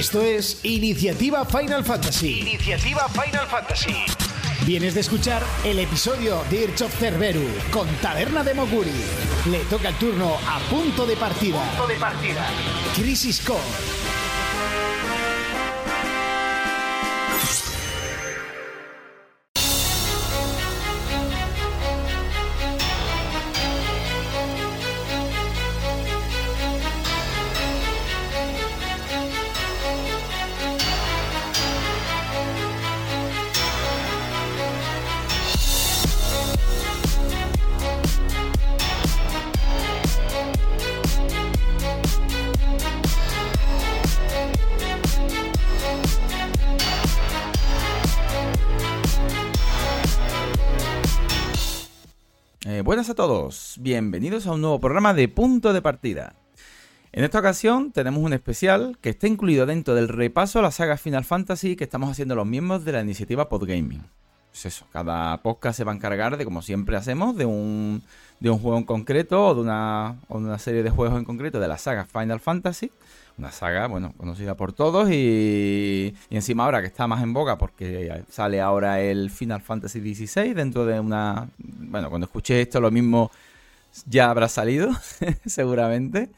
Esto 0.00 0.22
es 0.22 0.60
Iniciativa 0.62 1.44
Final 1.44 1.84
Fantasy. 1.84 2.40
Iniciativa 2.40 3.06
Final 3.10 3.46
Fantasy. 3.46 3.94
Vienes 4.64 4.94
de 4.94 5.00
escuchar 5.00 5.42
el 5.62 5.78
episodio 5.78 6.42
Dirge 6.48 6.84
of 6.84 6.98
Cerberu 6.98 7.46
con 7.70 7.86
Taberna 7.96 8.42
de 8.42 8.54
Moguri. 8.54 8.94
Le 9.50 9.58
toca 9.64 9.90
el 9.90 9.94
turno 9.96 10.38
a 10.48 10.58
punto 10.70 11.04
de 11.04 11.18
partida. 11.18 11.62
Punto 11.72 11.86
de 11.86 11.96
partida. 11.96 12.48
Crisis 12.96 13.42
Core. 13.42 14.19
Todos, 53.20 53.76
bienvenidos 53.78 54.46
a 54.46 54.52
un 54.52 54.62
nuevo 54.62 54.80
programa 54.80 55.12
de 55.12 55.28
Punto 55.28 55.74
de 55.74 55.82
Partida. 55.82 56.36
En 57.12 57.22
esta 57.22 57.40
ocasión 57.40 57.92
tenemos 57.92 58.22
un 58.22 58.32
especial 58.32 58.96
que 59.02 59.10
está 59.10 59.26
incluido 59.26 59.66
dentro 59.66 59.94
del 59.94 60.08
repaso 60.08 60.58
a 60.58 60.62
la 60.62 60.70
saga 60.70 60.96
Final 60.96 61.26
Fantasy 61.26 61.76
que 61.76 61.84
estamos 61.84 62.10
haciendo 62.10 62.34
los 62.34 62.46
miembros 62.46 62.82
de 62.86 62.92
la 62.92 63.02
iniciativa 63.02 63.50
Podgaming. 63.50 64.06
Pues 64.50 64.66
eso, 64.66 64.86
cada 64.92 65.36
podcast 65.42 65.76
se 65.76 65.84
va 65.84 65.92
a 65.92 65.94
encargar 65.94 66.36
de, 66.36 66.44
como 66.44 66.62
siempre 66.62 66.96
hacemos, 66.96 67.36
de 67.36 67.44
un, 67.44 68.02
de 68.40 68.50
un 68.50 68.58
juego 68.58 68.78
en 68.78 68.84
concreto 68.84 69.46
o 69.46 69.54
de, 69.54 69.60
una, 69.60 70.16
o 70.28 70.38
una 70.38 70.58
serie 70.58 70.82
de 70.82 70.90
juegos 70.90 71.18
en 71.18 71.24
concreto 71.24 71.60
de 71.60 71.68
la 71.68 71.78
saga 71.78 72.04
Final 72.04 72.40
Fantasy. 72.40 72.90
Una 73.38 73.52
saga, 73.52 73.86
bueno, 73.86 74.12
conocida 74.16 74.54
por 74.54 74.72
todos 74.72 75.08
y, 75.10 76.14
y 76.28 76.36
encima 76.36 76.64
ahora 76.64 76.80
que 76.80 76.88
está 76.88 77.06
más 77.06 77.22
en 77.22 77.32
boga 77.32 77.56
porque 77.56 78.24
sale 78.28 78.60
ahora 78.60 79.00
el 79.00 79.30
Final 79.30 79.62
Fantasy 79.62 80.14
XVI 80.14 80.52
dentro 80.52 80.84
de 80.84 81.00
una... 81.00 81.48
Bueno, 81.58 82.10
cuando 82.10 82.26
escuché 82.26 82.60
esto 82.60 82.80
lo 82.80 82.90
mismo 82.90 83.30
ya 84.06 84.30
habrá 84.30 84.48
salido, 84.48 84.90
seguramente. 85.46 86.30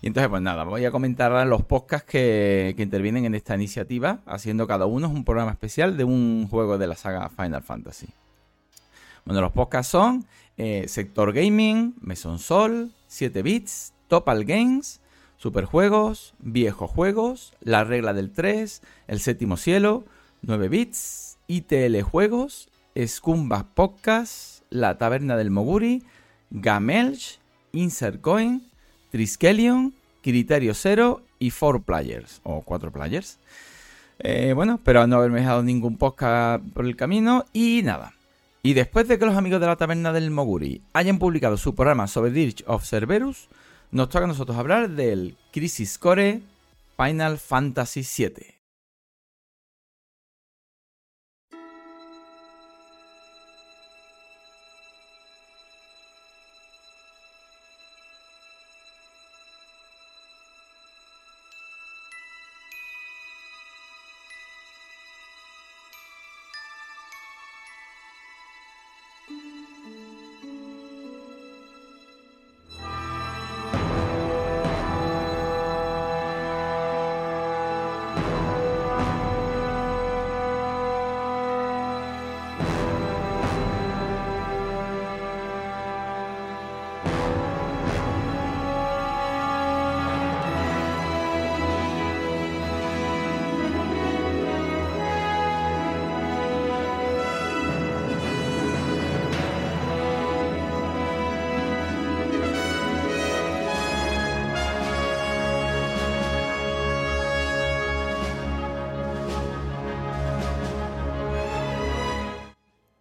Y 0.00 0.06
entonces, 0.06 0.28
pues 0.28 0.42
nada, 0.42 0.64
voy 0.64 0.84
a 0.84 0.90
comentar 0.90 1.46
los 1.46 1.62
podcasts 1.62 2.08
que, 2.08 2.74
intervienen 2.78 3.24
en 3.24 3.34
esta 3.34 3.54
iniciativa, 3.54 4.20
haciendo 4.26 4.66
cada 4.66 4.86
uno 4.86 5.08
un 5.08 5.24
programa 5.24 5.50
especial 5.50 5.96
de 5.96 6.04
un 6.04 6.46
juego 6.48 6.78
de 6.78 6.86
la 6.86 6.94
saga 6.94 7.28
Final 7.30 7.62
Fantasy. 7.62 8.06
Bueno, 9.24 9.40
los 9.40 9.52
podcasts 9.52 9.90
son 9.90 10.24
eh, 10.56 10.84
Sector 10.86 11.32
Gaming, 11.32 11.94
Meson 12.00 12.38
Sol, 12.38 12.92
7 13.08 13.42
Bits, 13.42 13.92
Topal 14.06 14.44
Games, 14.44 15.00
Superjuegos, 15.36 16.34
Viejos 16.38 16.90
Juegos, 16.90 17.52
La 17.60 17.84
Regla 17.84 18.12
del 18.12 18.30
3, 18.30 18.82
El 19.08 19.20
Séptimo 19.20 19.56
Cielo, 19.56 20.04
9 20.42 20.68
Bits, 20.68 21.38
ITL 21.48 22.00
Juegos, 22.02 22.68
Scumbag 23.06 23.66
Podcast, 23.74 24.62
La 24.70 24.98
Taberna 24.98 25.36
del 25.36 25.50
Moguri, 25.50 26.04
Gamelch, 26.50 27.38
Insert 27.72 28.20
Coin, 28.20 28.67
Triskelion, 29.10 29.94
Criterio 30.22 30.74
Cero 30.74 31.22
y 31.38 31.50
4 31.50 31.82
Players, 31.82 32.40
o 32.42 32.62
4 32.62 32.90
Players. 32.92 33.38
Eh, 34.18 34.52
bueno, 34.54 34.74
espero 34.74 35.06
no 35.06 35.16
haberme 35.16 35.40
dejado 35.40 35.62
ningún 35.62 35.96
podcast 35.96 36.64
por 36.74 36.84
el 36.84 36.96
camino 36.96 37.44
y 37.52 37.82
nada. 37.84 38.14
Y 38.62 38.74
después 38.74 39.06
de 39.06 39.18
que 39.18 39.26
los 39.26 39.36
amigos 39.36 39.60
de 39.60 39.66
la 39.66 39.76
Taberna 39.76 40.12
del 40.12 40.30
Moguri 40.30 40.82
hayan 40.92 41.18
publicado 41.18 41.56
su 41.56 41.74
programa 41.74 42.08
sobre 42.08 42.32
Dirge 42.32 42.64
of 42.66 42.84
Cerberus, 42.84 43.48
nos 43.92 44.08
toca 44.08 44.24
a 44.24 44.28
nosotros 44.28 44.58
hablar 44.58 44.90
del 44.90 45.36
Crisis 45.52 45.96
Core 45.98 46.42
Final 46.96 47.38
Fantasy 47.38 48.02
VII. 48.02 48.57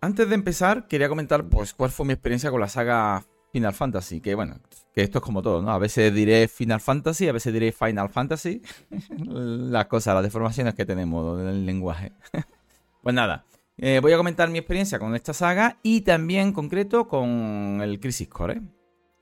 Antes 0.08 0.30
de 0.30 0.36
empezar, 0.36 0.88
quería 0.88 1.10
comentar 1.10 1.50
pues 1.50 1.74
cuál 1.74 1.92
fue 1.92 2.06
mi 2.06 2.14
experiencia 2.14 2.50
con 2.50 2.62
la 2.62 2.70
saga 2.70 3.26
Final 3.52 3.74
Fantasy, 3.74 4.22
que 4.22 4.36
bueno, 4.36 4.56
que 4.94 5.02
esto 5.02 5.18
es 5.18 5.22
como 5.22 5.42
todo, 5.42 5.62
¿no? 5.62 5.70
A 5.70 5.80
veces 5.80 6.14
diré 6.14 6.48
Final 6.48 6.80
Fantasy, 6.80 7.28
a 7.28 7.34
veces 7.34 7.52
diré 7.52 7.74
Final 7.74 8.08
Fantasy, 8.08 8.62
las 9.28 9.88
cosas, 9.88 10.16
las 10.16 10.24
deformaciones 10.24 10.76
que 10.76 10.86
tenemos 10.86 11.42
en 11.42 11.48
el 11.48 11.66
lenguaje. 11.66 12.14
pues 13.04 13.14
nada, 13.14 13.44
eh, 13.76 14.00
voy 14.02 14.14
a 14.14 14.18
comentar 14.18 14.50
mi 14.50 14.60
experiencia 14.60 14.98
con 14.98 15.14
esta 15.14 15.34
saga 15.34 15.78
y 15.84 16.00
también 16.00 16.48
en 16.48 16.54
concreto 16.54 17.10
con 17.10 17.82
el 17.84 18.00
Crisis 18.00 18.30
Core. 18.30 18.54
¿eh? 18.54 18.62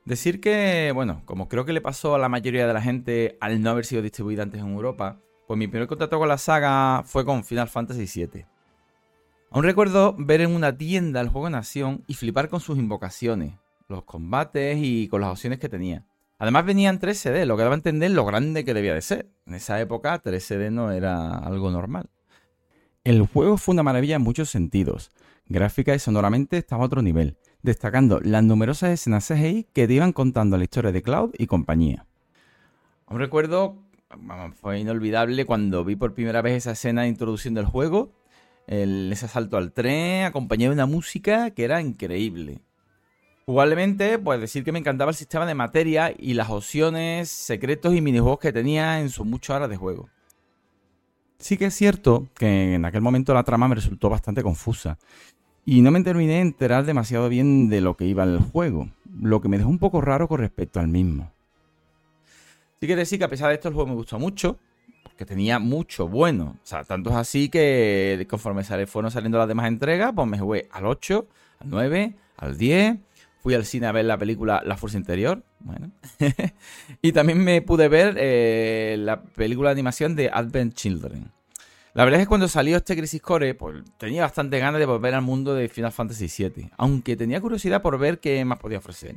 Decir 0.05 0.39
que, 0.39 0.91
bueno, 0.93 1.23
como 1.25 1.49
creo 1.49 1.65
que 1.65 1.73
le 1.73 1.81
pasó 1.81 2.13
a 2.13 2.19
la 2.19 2.29
mayoría 2.29 2.67
de 2.67 2.73
la 2.75 2.81
gente 2.83 3.39
al 3.41 3.59
no 3.59 3.71
haber 3.71 3.85
sido 3.85 4.03
distribuida 4.03 4.43
antes 4.43 4.61
en 4.61 4.71
Europa, 4.71 5.19
pues 5.47 5.57
mi 5.57 5.67
primer 5.67 5.87
contacto 5.87 6.19
con 6.19 6.27
la 6.27 6.37
saga 6.37 7.01
fue 7.05 7.25
con 7.25 7.43
Final 7.43 7.69
Fantasy 7.69 8.05
VII. 8.27 8.45
Aún 9.51 9.63
recuerdo 9.63 10.15
ver 10.17 10.41
en 10.41 10.53
una 10.53 10.77
tienda 10.77 11.21
el 11.21 11.29
juego 11.29 11.49
Nación 11.49 12.03
y 12.07 12.15
flipar 12.15 12.49
con 12.49 12.59
sus 12.59 12.77
invocaciones, 12.77 13.53
los 13.87 14.03
combates 14.03 14.77
y 14.81 15.07
con 15.07 15.21
las 15.21 15.31
opciones 15.31 15.59
que 15.59 15.69
tenía. 15.69 16.05
Además 16.37 16.65
venían 16.65 16.99
3 16.99 17.17
CD, 17.17 17.45
lo 17.45 17.55
que 17.55 17.63
daba 17.63 17.75
a 17.75 17.77
entender 17.77 18.11
lo 18.11 18.25
grande 18.25 18.65
que 18.65 18.73
debía 18.73 18.93
de 18.93 19.01
ser. 19.01 19.29
En 19.45 19.53
esa 19.53 19.79
época 19.79 20.19
3 20.19 20.43
CD 20.43 20.71
no 20.71 20.91
era 20.91 21.37
algo 21.37 21.71
normal. 21.71 22.09
El 23.05 23.25
juego 23.25 23.57
fue 23.57 23.73
una 23.73 23.83
maravilla 23.83 24.17
en 24.17 24.23
muchos 24.23 24.49
sentidos. 24.49 25.11
Gráfica 25.47 25.95
y 25.95 25.99
sonoramente 25.99 26.57
estaba 26.57 26.83
a 26.83 26.87
otro 26.87 27.01
nivel, 27.01 27.37
destacando 27.61 28.19
las 28.19 28.43
numerosas 28.43 28.89
escenas 28.89 29.27
CGI 29.27 29.67
que 29.71 29.87
te 29.87 29.93
iban 29.93 30.11
contando 30.11 30.57
la 30.57 30.63
historia 30.63 30.91
de 30.91 31.03
Cloud 31.03 31.31
y 31.37 31.45
compañía. 31.45 32.05
Aún 33.05 33.19
recuerdo, 33.19 33.77
fue 34.59 34.79
inolvidable 34.79 35.45
cuando 35.45 35.85
vi 35.85 35.95
por 35.95 36.13
primera 36.13 36.41
vez 36.41 36.57
esa 36.57 36.71
escena 36.71 37.03
de 37.03 37.09
introducción 37.09 37.53
del 37.53 37.65
juego 37.65 38.11
el, 38.67 39.11
ese 39.11 39.25
asalto 39.25 39.57
al 39.57 39.71
tren, 39.71 40.25
acompañado 40.25 40.71
de 40.71 40.75
una 40.75 40.85
música 40.85 41.51
que 41.51 41.63
era 41.63 41.81
increíble. 41.81 42.61
Jugablemente, 43.45 44.17
pues 44.17 44.41
decir 44.41 44.63
que 44.63 44.71
me 44.71 44.79
encantaba 44.79 45.11
el 45.11 45.17
sistema 45.17 45.45
de 45.45 45.53
materia 45.53 46.13
y 46.17 46.33
las 46.33 46.49
opciones, 46.49 47.29
secretos 47.29 47.93
y 47.93 48.01
minijuegos 48.01 48.39
que 48.39 48.51
tenía 48.51 48.99
en 48.99 49.09
sus 49.09 49.25
muchas 49.25 49.57
horas 49.57 49.69
de 49.69 49.77
juego. 49.77 50.09
Sí 51.37 51.57
que 51.57 51.65
es 51.65 51.75
cierto 51.75 52.27
que 52.33 52.73
en 52.73 52.85
aquel 52.85 53.01
momento 53.01 53.33
la 53.33 53.43
trama 53.43 53.67
me 53.67 53.75
resultó 53.75 54.09
bastante 54.09 54.41
confusa 54.41 54.97
y 55.63 55.81
no 55.81 55.91
me 55.91 56.01
terminé 56.01 56.33
de 56.33 56.41
enterar 56.41 56.85
demasiado 56.85 57.29
bien 57.29 57.69
de 57.69 57.81
lo 57.81 57.95
que 57.95 58.05
iba 58.05 58.23
el 58.23 58.39
juego, 58.39 58.89
lo 59.21 59.41
que 59.41 59.49
me 59.49 59.57
dejó 59.57 59.69
un 59.69 59.79
poco 59.79 60.01
raro 60.01 60.27
con 60.27 60.39
respecto 60.39 60.79
al 60.79 60.87
mismo. 60.87 61.31
Sí 62.79 62.87
que 62.87 62.95
decir 62.95 63.19
que 63.19 63.25
a 63.25 63.29
pesar 63.29 63.49
de 63.49 63.55
esto 63.55 63.67
el 63.67 63.73
juego 63.75 63.89
me 63.89 63.95
gustó 63.95 64.17
mucho, 64.17 64.57
que 65.17 65.25
tenía 65.25 65.59
mucho 65.59 66.07
bueno. 66.07 66.57
O 66.63 66.65
sea, 66.65 66.83
tanto 66.83 67.09
es 67.09 67.15
así 67.15 67.49
que 67.49 68.25
conforme 68.29 68.63
fueron 68.85 69.11
saliendo 69.11 69.37
las 69.37 69.47
demás 69.47 69.67
entregas, 69.67 70.11
pues 70.15 70.27
me 70.27 70.39
jugué 70.39 70.67
al 70.71 70.85
8, 70.85 71.27
al 71.59 71.69
9, 71.69 72.15
al 72.37 72.57
10, 72.57 72.97
fui 73.39 73.53
al 73.53 73.65
cine 73.65 73.87
a 73.87 73.91
ver 73.91 74.05
la 74.05 74.17
película 74.17 74.61
La 74.65 74.77
Fuerza 74.77 74.97
Interior. 74.97 75.43
Bueno. 75.59 75.91
y 77.01 77.11
también 77.11 77.43
me 77.43 77.61
pude 77.61 77.87
ver 77.87 78.15
eh, 78.17 78.95
la 78.99 79.21
película 79.21 79.69
de 79.69 79.73
animación 79.73 80.15
de 80.15 80.29
Advent 80.31 80.73
Children. 80.73 81.31
La 81.93 82.03
verdad 82.03 82.19
es 82.19 82.25
que 82.25 82.29
cuando 82.29 82.49
salió 82.49 82.75
este 82.75 82.97
Crisis 82.97 83.21
Core, 83.21 83.55
pues 83.55 83.81
tenía 83.97 84.23
bastante 84.23 84.59
ganas 84.59 84.79
de 84.79 84.85
volver 84.85 85.13
al 85.13 85.21
mundo 85.21 85.55
de 85.55 85.69
Final 85.69 85.93
Fantasy 85.93 86.27
VII. 86.27 86.71
Aunque 86.75 87.15
tenía 87.15 87.39
curiosidad 87.39 87.81
por 87.81 87.97
ver 87.97 88.19
qué 88.19 88.43
más 88.43 88.59
podía 88.59 88.79
ofrecer. 88.79 89.15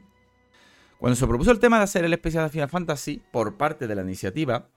Cuando 0.98 1.16
se 1.16 1.26
propuso 1.26 1.50
el 1.50 1.58
tema 1.58 1.78
de 1.78 1.84
hacer 1.84 2.04
el 2.04 2.12
especial 2.12 2.44
de 2.44 2.50
Final 2.50 2.68
Fantasy 2.68 3.20
por 3.32 3.56
parte 3.56 3.88
de 3.88 3.94
la 3.96 4.02
iniciativa, 4.02 4.68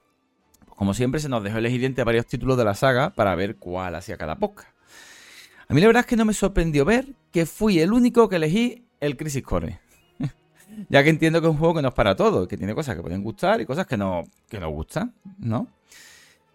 como 0.82 0.94
siempre 0.94 1.20
se 1.20 1.28
nos 1.28 1.44
dejó 1.44 1.58
elegir 1.58 1.84
entre 1.84 2.02
varios 2.02 2.26
títulos 2.26 2.58
de 2.58 2.64
la 2.64 2.74
saga 2.74 3.10
para 3.10 3.36
ver 3.36 3.54
cuál 3.54 3.94
hacía 3.94 4.16
cada 4.16 4.34
podcast. 4.34 4.68
A 5.68 5.74
mí 5.74 5.80
la 5.80 5.86
verdad 5.86 6.00
es 6.00 6.06
que 6.06 6.16
no 6.16 6.24
me 6.24 6.34
sorprendió 6.34 6.84
ver 6.84 7.14
que 7.30 7.46
fui 7.46 7.78
el 7.78 7.92
único 7.92 8.28
que 8.28 8.34
elegí 8.34 8.84
el 8.98 9.16
Crisis 9.16 9.44
Core. 9.44 9.78
ya 10.88 11.04
que 11.04 11.10
entiendo 11.10 11.40
que 11.40 11.46
es 11.46 11.52
un 11.52 11.58
juego 11.58 11.74
que 11.74 11.82
no 11.82 11.90
es 11.90 11.94
para 11.94 12.16
todo, 12.16 12.48
que 12.48 12.56
tiene 12.56 12.74
cosas 12.74 12.96
que 12.96 13.00
pueden 13.00 13.22
gustar 13.22 13.60
y 13.60 13.64
cosas 13.64 13.86
que 13.86 13.96
no, 13.96 14.24
que 14.48 14.58
no 14.58 14.70
gustan, 14.70 15.14
¿no? 15.38 15.68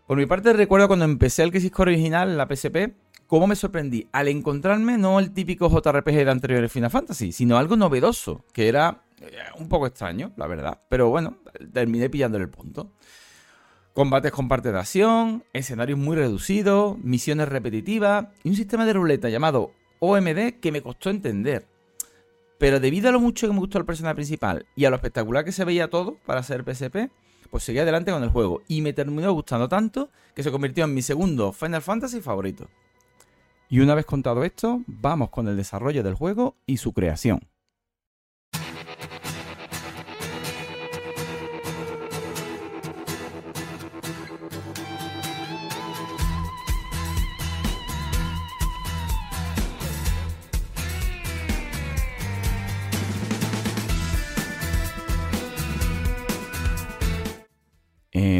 Por 0.05 0.17
mi 0.17 0.25
parte 0.25 0.51
recuerdo 0.51 0.87
cuando 0.87 1.05
empecé 1.05 1.43
el 1.43 1.51
Crisis 1.51 1.71
Core 1.71 1.93
original 1.93 2.29
en 2.29 2.35
la 2.35 2.53
PSP, 2.53 2.97
cómo 3.27 3.47
me 3.47 3.55
sorprendí 3.55 4.09
al 4.11 4.27
encontrarme 4.27 4.97
no 4.97 5.21
el 5.21 5.31
típico 5.31 5.69
JRPG 5.69 6.25
de 6.25 6.31
anteriores 6.31 6.69
Final 6.69 6.91
Fantasy, 6.91 7.31
sino 7.31 7.57
algo 7.57 7.77
novedoso, 7.77 8.43
que 8.51 8.67
era 8.67 9.03
eh, 9.21 9.31
un 9.57 9.69
poco 9.69 9.87
extraño, 9.87 10.33
la 10.35 10.47
verdad. 10.47 10.81
Pero 10.89 11.09
bueno, 11.09 11.37
terminé 11.71 12.09
pillándole 12.09 12.43
el 12.43 12.49
punto. 12.49 12.91
Combates 13.97 14.31
con 14.31 14.47
parte 14.47 14.71
de 14.71 14.77
acción, 14.77 15.43
escenarios 15.53 15.97
muy 15.97 16.15
reducidos, 16.15 16.99
misiones 16.99 17.49
repetitivas 17.49 18.27
y 18.43 18.49
un 18.49 18.55
sistema 18.55 18.85
de 18.85 18.93
ruleta 18.93 19.27
llamado 19.27 19.71
OMD 19.97 20.59
que 20.61 20.71
me 20.71 20.83
costó 20.83 21.09
entender. 21.09 21.65
Pero 22.59 22.79
debido 22.79 23.09
a 23.09 23.11
lo 23.11 23.19
mucho 23.19 23.47
que 23.47 23.53
me 23.53 23.59
gustó 23.59 23.79
el 23.79 23.85
personaje 23.85 24.13
principal 24.13 24.67
y 24.75 24.85
a 24.85 24.91
lo 24.91 24.97
espectacular 24.97 25.43
que 25.43 25.51
se 25.51 25.65
veía 25.65 25.89
todo 25.89 26.15
para 26.27 26.43
ser 26.43 26.63
PSP, 26.63 27.09
pues 27.49 27.63
seguí 27.63 27.79
adelante 27.79 28.11
con 28.11 28.21
el 28.21 28.29
juego 28.29 28.61
y 28.67 28.83
me 28.83 28.93
terminó 28.93 29.33
gustando 29.33 29.67
tanto 29.67 30.11
que 30.35 30.43
se 30.43 30.51
convirtió 30.51 30.83
en 30.83 30.93
mi 30.93 31.01
segundo 31.01 31.51
Final 31.51 31.81
Fantasy 31.81 32.21
favorito. 32.21 32.69
Y 33.67 33.79
una 33.79 33.95
vez 33.95 34.05
contado 34.05 34.43
esto, 34.43 34.83
vamos 34.85 35.31
con 35.31 35.47
el 35.47 35.57
desarrollo 35.57 36.03
del 36.03 36.13
juego 36.13 36.55
y 36.67 36.77
su 36.77 36.93
creación. 36.93 37.39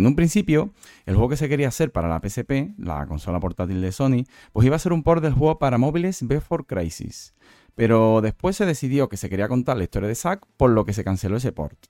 En 0.08 0.12
un 0.12 0.16
principio, 0.16 0.74
el 1.06 1.16
juego 1.16 1.28
que 1.28 1.36
se 1.36 1.50
quería 1.50 1.68
hacer 1.68 1.92
para 1.92 2.08
la 2.08 2.22
PSP, 2.22 2.74
la 2.78 3.06
consola 3.08 3.42
portátil 3.42 3.82
de 3.82 3.92
Sony, 3.92 4.24
pues 4.54 4.66
iba 4.66 4.78
a 4.78 4.80
ser 4.80 4.94
un 4.94 5.04
port 5.04 5.22
del 5.22 5.34
juego 5.34 5.60
para 5.60 5.78
móviles 5.78 6.26
Before 6.26 6.64
Crisis. 6.64 7.34
Pero 7.76 8.22
después 8.22 8.56
se 8.56 8.66
decidió 8.66 9.10
que 9.10 9.18
se 9.18 9.30
quería 9.30 9.50
contar 9.50 9.76
la 9.76 9.84
historia 9.84 10.08
de 10.08 10.16
Zack, 10.16 10.46
por 10.56 10.70
lo 10.70 10.86
que 10.86 10.94
se 10.94 11.04
canceló 11.04 11.36
ese 11.36 11.52
port. 11.52 11.88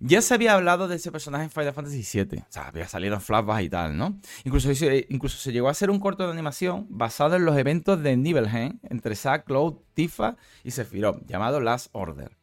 Ya 0.00 0.20
se 0.20 0.34
había 0.34 0.52
hablado 0.52 0.86
de 0.86 0.96
ese 0.96 1.10
personaje 1.10 1.44
en 1.44 1.50
Final 1.50 1.72
Fantasy 1.72 2.04
VII. 2.12 2.40
O 2.40 2.46
sea, 2.50 2.68
había 2.68 2.86
salido 2.86 3.14
en 3.14 3.22
flashbacks 3.22 3.62
y 3.62 3.70
tal, 3.70 3.96
¿no? 3.96 4.20
Incluso, 4.44 4.70
incluso 5.08 5.38
se 5.38 5.50
llegó 5.50 5.68
a 5.68 5.70
hacer 5.70 5.88
un 5.88 5.98
corto 5.98 6.26
de 6.26 6.32
animación 6.34 6.88
basado 6.90 7.36
en 7.36 7.46
los 7.46 7.56
eventos 7.56 8.02
de 8.02 8.18
Nibelheim 8.18 8.80
entre 8.82 9.16
Zack, 9.16 9.46
Cloud, 9.46 9.76
Tifa 9.94 10.36
y 10.62 10.72
Sephiroth, 10.72 11.24
llamado 11.26 11.58
Last 11.58 11.88
Order, 11.92 12.36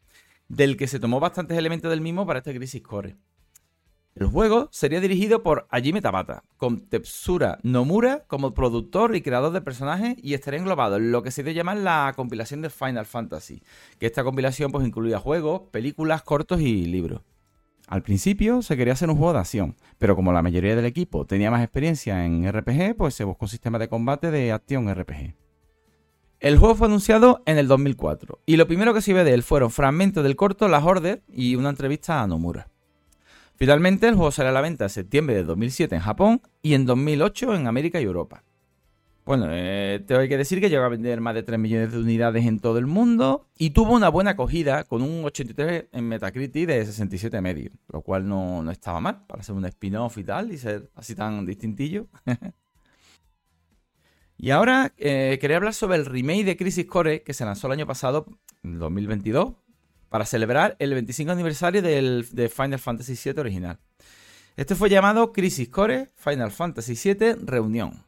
del 0.47 0.75
que 0.75 0.88
se 0.88 1.00
tomó 1.00 1.19
bastantes 1.19 1.55
elementos 1.55 1.91
del 1.91 2.01
mismo 2.01 2.25
para 2.25 2.39
este 2.39 2.55
Crisis 2.55 2.81
Core. 2.81 3.15
El 4.19 4.25
juego 4.25 4.67
sería 4.71 4.99
dirigido 4.99 5.43
por 5.43 5.67
Hajime 5.69 6.01
Tabata, 6.01 6.43
con 6.57 6.79
Tetsura 6.79 7.59
Nomura 7.61 8.23
como 8.25 8.55
productor 8.55 9.15
y 9.15 9.21
creador 9.21 9.51
de 9.51 9.61
personajes 9.61 10.15
y 10.23 10.33
estaría 10.33 10.59
englobado 10.59 10.95
en 10.95 11.11
lo 11.11 11.21
que 11.21 11.29
se 11.29 11.43
debe 11.43 11.53
llamar 11.53 11.77
la 11.77 12.11
compilación 12.15 12.63
de 12.63 12.71
Final 12.71 13.05
Fantasy, 13.05 13.61
que 13.99 14.07
esta 14.07 14.23
compilación 14.23 14.71
pues 14.71 14.87
incluía 14.87 15.19
juegos, 15.19 15.69
películas, 15.69 16.23
cortos 16.23 16.61
y 16.61 16.87
libros. 16.87 17.21
Al 17.85 18.01
principio 18.01 18.63
se 18.63 18.75
quería 18.75 18.93
hacer 18.93 19.07
un 19.11 19.17
juego 19.17 19.33
de 19.33 19.39
acción, 19.39 19.75
pero 19.99 20.15
como 20.15 20.33
la 20.33 20.41
mayoría 20.41 20.75
del 20.75 20.85
equipo 20.85 21.27
tenía 21.27 21.51
más 21.51 21.61
experiencia 21.61 22.25
en 22.25 22.51
RPG, 22.51 22.95
pues 22.97 23.13
se 23.13 23.23
buscó 23.23 23.45
un 23.45 23.49
sistema 23.49 23.77
de 23.77 23.87
combate 23.87 24.31
de 24.31 24.51
acción 24.51 24.91
RPG. 24.91 25.35
El 26.39 26.57
juego 26.57 26.73
fue 26.73 26.87
anunciado 26.87 27.43
en 27.45 27.59
el 27.59 27.67
2004 27.67 28.39
y 28.47 28.57
lo 28.57 28.65
primero 28.65 28.95
que 28.95 29.01
se 29.01 29.13
ve 29.13 29.23
de 29.23 29.35
él 29.35 29.43
fueron 29.43 29.69
fragmentos 29.69 30.23
del 30.23 30.35
corto 30.35 30.67
Las 30.67 30.83
Order 30.83 31.21
y 31.31 31.55
una 31.55 31.69
entrevista 31.69 32.23
a 32.23 32.25
Nomura. 32.25 32.67
Finalmente, 33.57 34.07
el 34.07 34.13
juego 34.13 34.31
sale 34.31 34.50
a 34.50 34.51
la 34.51 34.62
venta 34.62 34.86
en 34.86 34.89
septiembre 34.89 35.36
de 35.36 35.44
2007 35.44 35.95
en 35.95 36.01
Japón 36.01 36.42
y 36.62 36.75
en 36.75 36.86
2008 36.86 37.56
en 37.56 37.65
América 37.65 38.00
y 38.00 38.04
Europa. 38.04 38.44
Bueno, 39.25 39.48
eh, 39.50 40.01
tengo 40.07 40.21
que 40.21 40.38
decir 40.38 40.62
que 40.62 40.69
llegó 40.69 40.83
a 40.83 40.89
vender 40.89 41.19
más 41.19 41.33
de 41.33 41.44
3 41.44 41.59
millones 41.59 41.92
de 41.92 41.98
unidades 41.98 42.45
en 42.45 42.59
todo 42.59 42.77
el 42.77 42.86
mundo 42.86 43.48
y 43.57 43.71
tuvo 43.71 43.94
una 43.94 44.09
buena 44.09 44.31
acogida 44.31 44.83
con 44.83 45.01
un 45.01 45.25
83 45.25 45.86
en 45.92 46.07
Metacritic 46.07 46.68
de 46.68 46.86
67 46.86 47.42
medio, 47.42 47.71
lo 47.92 48.01
cual 48.01 48.30
no, 48.30 48.69
estaba 48.71 49.01
mal 49.01 49.25
para 49.25 49.42
ser 49.42 49.56
un 49.56 49.65
spin-off 49.65 50.18
y 50.19 50.24
tal 50.24 50.53
y 50.53 50.57
ser 50.57 50.89
así 50.95 51.15
tan 51.15 51.45
distintillo. 51.45 52.07
y 54.38 54.51
ahora 54.51 54.94
eh, 54.98 55.39
quería 55.42 55.57
hablar 55.57 55.74
sobre 55.74 55.98
el 55.98 56.06
remake 56.06 56.45
de 56.45 56.56
Crisis 56.56 56.86
Core 56.86 57.24
que 57.24 57.33
se 57.33 57.44
lanzó 57.44 57.68
el 57.68 57.74
año 57.74 57.88
pasado, 57.88 58.27
en 58.63 58.80
2022, 58.80 59.56
para 60.17 60.25
celebrar 60.25 60.75
el 60.79 60.95
25 60.95 61.31
aniversario 61.31 61.83
del, 61.83 62.27
de 62.31 62.49
Final 62.49 62.79
Fantasy 62.79 63.13
VII 63.23 63.39
original. 63.39 63.77
Este 64.55 64.73
fue 64.73 64.89
llamado 64.89 65.31
Crisis 65.31 65.69
Core 65.69 66.09
Final 66.15 66.49
Fantasy 66.49 66.95
VII 66.95 67.35
Reunión. 67.45 68.03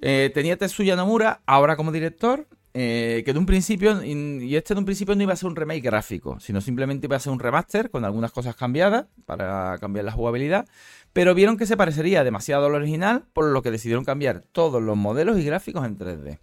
Eh, 0.00 0.30
tenía 0.32 0.56
Tetsuya 0.56 0.94
Nomura, 0.94 1.42
ahora 1.46 1.74
como 1.74 1.90
director, 1.90 2.46
eh, 2.74 3.24
que 3.26 3.32
de 3.32 3.38
un 3.40 3.44
principio, 3.44 4.04
y 4.04 4.54
este 4.54 4.74
de 4.74 4.78
un 4.78 4.84
principio 4.84 5.16
no 5.16 5.22
iba 5.24 5.32
a 5.32 5.36
ser 5.36 5.48
un 5.48 5.56
remake 5.56 5.82
gráfico, 5.82 6.38
sino 6.38 6.60
simplemente 6.60 7.08
iba 7.08 7.16
a 7.16 7.18
ser 7.18 7.32
un 7.32 7.40
remaster 7.40 7.90
con 7.90 8.04
algunas 8.04 8.30
cosas 8.30 8.54
cambiadas 8.54 9.06
para 9.26 9.78
cambiar 9.78 10.04
la 10.04 10.12
jugabilidad, 10.12 10.68
pero 11.12 11.34
vieron 11.34 11.56
que 11.56 11.66
se 11.66 11.76
parecería 11.76 12.22
demasiado 12.22 12.66
al 12.66 12.74
original, 12.76 13.24
por 13.32 13.46
lo 13.46 13.62
que 13.62 13.72
decidieron 13.72 14.04
cambiar 14.04 14.44
todos 14.52 14.80
los 14.80 14.96
modelos 14.96 15.40
y 15.40 15.44
gráficos 15.44 15.84
en 15.84 15.98
3D. 15.98 16.38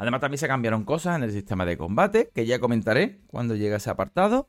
Además 0.00 0.22
también 0.22 0.38
se 0.38 0.48
cambiaron 0.48 0.84
cosas 0.84 1.16
en 1.16 1.24
el 1.24 1.30
sistema 1.30 1.66
de 1.66 1.76
combate, 1.76 2.30
que 2.34 2.46
ya 2.46 2.58
comentaré 2.58 3.20
cuando 3.26 3.54
llegue 3.54 3.76
ese 3.76 3.90
apartado. 3.90 4.48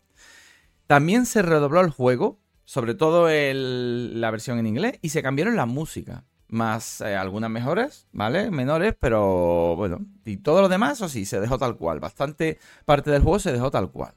También 0.88 1.26
se 1.26 1.42
redobló 1.42 1.82
el 1.82 1.90
juego, 1.90 2.40
sobre 2.64 2.96
todo 2.96 3.28
la 3.28 4.32
versión 4.32 4.60
en 4.60 4.68
inglés, 4.68 4.98
y 5.02 5.10
se 5.10 5.22
cambiaron 5.22 5.58
las 5.58 5.68
músicas. 5.68 6.24
Más 6.48 7.02
eh, 7.02 7.18
algunas 7.18 7.50
mejoras, 7.50 8.08
¿vale? 8.14 8.50
Menores, 8.50 8.96
pero 8.98 9.76
bueno. 9.76 10.00
Y 10.24 10.38
todo 10.38 10.62
lo 10.62 10.70
demás, 10.70 11.02
o 11.02 11.10
sí, 11.10 11.26
se 11.26 11.42
dejó 11.42 11.58
tal 11.58 11.76
cual. 11.76 12.00
Bastante 12.00 12.58
parte 12.86 13.12
del 13.12 13.22
juego 13.22 13.40
se 13.40 13.52
dejó 13.52 13.72
tal 13.72 13.92
cual. 13.92 14.14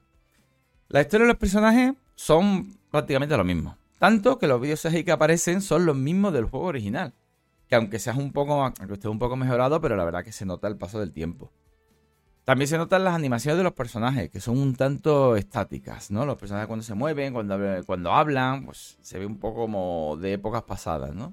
La 0.87 1.00
historia 1.00 1.26
de 1.26 1.32
los 1.32 1.40
personajes 1.40 1.94
son 2.14 2.78
prácticamente 2.92 3.37
lo 3.37 3.42
mismo. 3.42 3.76
Tanto 3.99 4.38
que 4.38 4.47
los 4.47 4.61
vídeos 4.61 4.82
que 4.82 5.11
aparecen 5.11 5.62
son 5.62 5.85
los 5.85 5.97
mismos 5.97 6.32
del 6.32 6.44
juego 6.44 6.66
original 6.66 7.12
que 7.68 7.75
aunque 7.76 7.99
seas 7.99 8.16
un 8.16 8.33
poco, 8.33 8.62
aunque 8.62 8.94
esté 8.94 9.09
un 9.09 9.18
poco 9.18 9.37
mejorado, 9.37 9.80
pero 9.80 9.97
la 9.97 10.04
verdad 10.04 10.25
que 10.25 10.33
se 10.33 10.44
nota 10.44 10.68
el 10.68 10.76
paso 10.76 11.00
del 11.00 11.12
tiempo. 11.12 11.52
También 12.44 12.68
se 12.68 12.76
notan 12.76 13.04
las 13.04 13.14
animaciones 13.14 13.56
de 13.56 13.64
los 13.64 13.73
personajes, 13.73 14.30
que 14.30 14.40
son 14.40 14.59
un 14.59 14.75
tanto 14.75 15.35
estáticas, 15.35 16.11
¿no? 16.11 16.26
Los 16.26 16.37
personajes 16.37 16.66
cuando 16.66 16.83
se 16.83 16.94
mueven, 16.94 17.33
cuando, 17.33 17.59
cuando 17.87 18.12
hablan, 18.12 18.66
pues 18.66 18.99
se 19.00 19.18
ve 19.18 19.25
un 19.25 19.38
poco 19.38 19.62
como 19.62 20.18
de 20.21 20.35
épocas 20.35 20.62
pasadas, 20.64 21.14
¿no? 21.14 21.33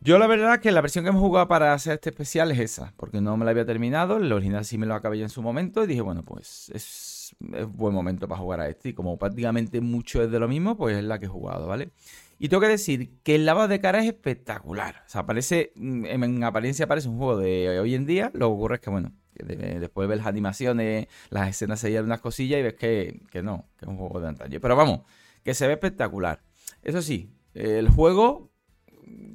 Yo 0.00 0.18
la 0.18 0.26
verdad 0.26 0.60
que 0.60 0.72
la 0.72 0.80
versión 0.80 1.04
que 1.04 1.10
hemos 1.10 1.22
jugado 1.22 1.48
para 1.48 1.72
hacer 1.72 1.94
este 1.94 2.10
especial 2.10 2.50
es 2.52 2.58
esa, 2.58 2.92
porque 2.96 3.20
no 3.20 3.36
me 3.36 3.44
la 3.44 3.52
había 3.52 3.64
terminado, 3.64 4.18
el 4.18 4.32
original 4.32 4.64
sí 4.64 4.78
me 4.78 4.86
lo 4.86 4.94
acabé 4.94 5.18
yo 5.18 5.24
en 5.24 5.30
su 5.30 5.42
momento 5.42 5.82
y 5.82 5.86
dije, 5.86 6.00
bueno, 6.00 6.22
pues 6.22 6.70
es, 6.74 7.34
es 7.54 7.66
buen 7.66 7.94
momento 7.94 8.28
para 8.28 8.40
jugar 8.40 8.60
a 8.60 8.68
este 8.68 8.90
y 8.90 8.92
como 8.94 9.16
prácticamente 9.16 9.80
mucho 9.80 10.22
es 10.22 10.30
de 10.30 10.38
lo 10.38 10.48
mismo, 10.48 10.76
pues 10.76 10.96
es 10.96 11.04
la 11.04 11.18
que 11.18 11.26
he 11.26 11.28
jugado, 11.28 11.66
¿vale? 11.66 11.90
Y 12.38 12.48
tengo 12.48 12.60
que 12.60 12.68
decir 12.68 13.18
que 13.22 13.34
el 13.34 13.46
lavado 13.46 13.68
de 13.68 13.80
cara 13.80 14.00
es 14.00 14.06
espectacular. 14.06 15.02
O 15.06 15.08
sea, 15.08 15.24
parece, 15.24 15.72
mm, 15.74 16.04
en 16.06 16.44
apariencia 16.44 16.86
parece 16.86 17.08
un 17.08 17.16
juego 17.16 17.38
de 17.38 17.80
hoy 17.80 17.94
en 17.94 18.06
día. 18.06 18.30
Lo 18.34 18.48
que 18.48 18.54
ocurre 18.54 18.74
es 18.76 18.80
que, 18.82 18.90
bueno, 18.90 19.12
después 19.34 20.08
ves 20.08 20.18
las 20.18 20.26
animaciones, 20.26 21.08
las 21.30 21.48
escenas 21.48 21.80
se 21.80 22.00
unas 22.00 22.20
cosillas 22.20 22.60
y 22.60 22.62
ves 22.62 22.74
que, 22.74 23.42
no, 23.42 23.68
que 23.78 23.84
es 23.84 23.88
un 23.88 23.96
juego 23.96 24.20
de 24.20 24.28
antaño. 24.28 24.60
Pero 24.60 24.76
vamos, 24.76 25.00
que 25.42 25.54
se 25.54 25.66
ve 25.66 25.74
espectacular. 25.74 26.42
Eso 26.82 27.02
sí, 27.02 27.30
el 27.54 27.88
juego, 27.88 28.50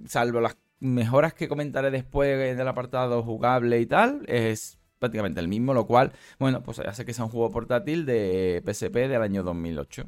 salvo 0.08 0.42
las 0.42 0.58
mejoras 0.80 1.34
que 1.34 1.48
comentaré 1.48 1.92
después 1.92 2.52
en 2.52 2.60
el 2.60 2.68
apartado 2.68 3.24
jugable 3.24 3.80
y 3.80 3.86
tal, 3.86 4.24
es 4.28 4.80
prácticamente 5.00 5.40
el 5.40 5.48
mismo, 5.48 5.74
lo 5.74 5.88
cual, 5.88 6.12
bueno, 6.40 6.62
pues 6.62 6.80
hace 6.80 7.06
que 7.06 7.14
sea 7.14 7.26
un 7.26 7.32
juego 7.32 7.52
portátil 7.52 8.06
de 8.06 8.62
PSP 8.66 9.08
del 9.08 9.22
año 9.22 9.44
2008, 9.44 10.06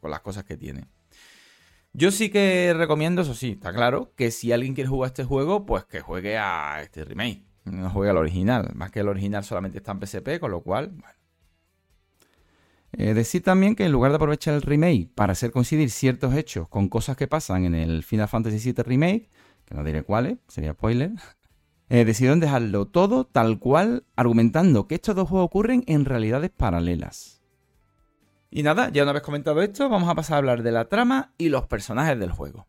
con 0.00 0.10
las 0.10 0.20
cosas 0.20 0.44
que 0.44 0.56
tiene. 0.56 0.86
Yo 1.92 2.10
sí 2.12 2.30
que 2.30 2.72
recomiendo, 2.76 3.22
eso 3.22 3.34
sí, 3.34 3.52
está 3.52 3.72
claro, 3.72 4.12
que 4.16 4.30
si 4.30 4.52
alguien 4.52 4.74
quiere 4.74 4.88
jugar 4.88 5.08
este 5.08 5.24
juego, 5.24 5.66
pues 5.66 5.84
que 5.84 6.00
juegue 6.00 6.38
a 6.38 6.82
este 6.82 7.04
remake. 7.04 7.44
no 7.64 7.90
juegue 7.90 8.10
al 8.10 8.16
original. 8.16 8.70
Más 8.74 8.90
que 8.90 9.00
el 9.00 9.08
original 9.08 9.44
solamente 9.44 9.78
está 9.78 9.92
en 9.92 10.06
PSP, 10.06 10.38
con 10.38 10.52
lo 10.52 10.62
cual, 10.62 10.88
bueno. 10.88 11.20
Eh, 12.92 13.14
decir 13.14 13.42
también 13.42 13.76
que 13.76 13.84
en 13.84 13.92
lugar 13.92 14.10
de 14.10 14.16
aprovechar 14.16 14.54
el 14.54 14.62
remake 14.62 15.08
para 15.14 15.32
hacer 15.32 15.52
coincidir 15.52 15.90
ciertos 15.90 16.34
hechos 16.34 16.68
con 16.68 16.88
cosas 16.88 17.16
que 17.16 17.28
pasan 17.28 17.64
en 17.64 17.74
el 17.74 18.02
Final 18.02 18.28
Fantasy 18.28 18.72
VII 18.72 18.82
Remake, 18.82 19.30
que 19.64 19.74
no 19.74 19.84
diré 19.84 20.02
cuáles, 20.02 20.38
sería 20.48 20.72
spoiler, 20.72 21.12
eh, 21.88 22.04
decidieron 22.04 22.40
dejarlo 22.40 22.86
todo 22.86 23.26
tal 23.26 23.58
cual, 23.58 24.04
argumentando 24.16 24.88
que 24.88 24.96
estos 24.96 25.14
dos 25.14 25.28
juegos 25.28 25.46
ocurren 25.46 25.84
en 25.86 26.04
realidades 26.04 26.50
paralelas. 26.50 27.39
Y 28.50 28.62
nada, 28.64 28.90
ya 28.90 29.04
una 29.04 29.12
vez 29.12 29.22
comentado 29.22 29.62
esto, 29.62 29.88
vamos 29.88 30.08
a 30.08 30.14
pasar 30.14 30.34
a 30.34 30.38
hablar 30.38 30.62
de 30.62 30.72
la 30.72 30.88
trama 30.88 31.32
y 31.38 31.50
los 31.50 31.66
personajes 31.66 32.18
del 32.18 32.32
juego. 32.32 32.66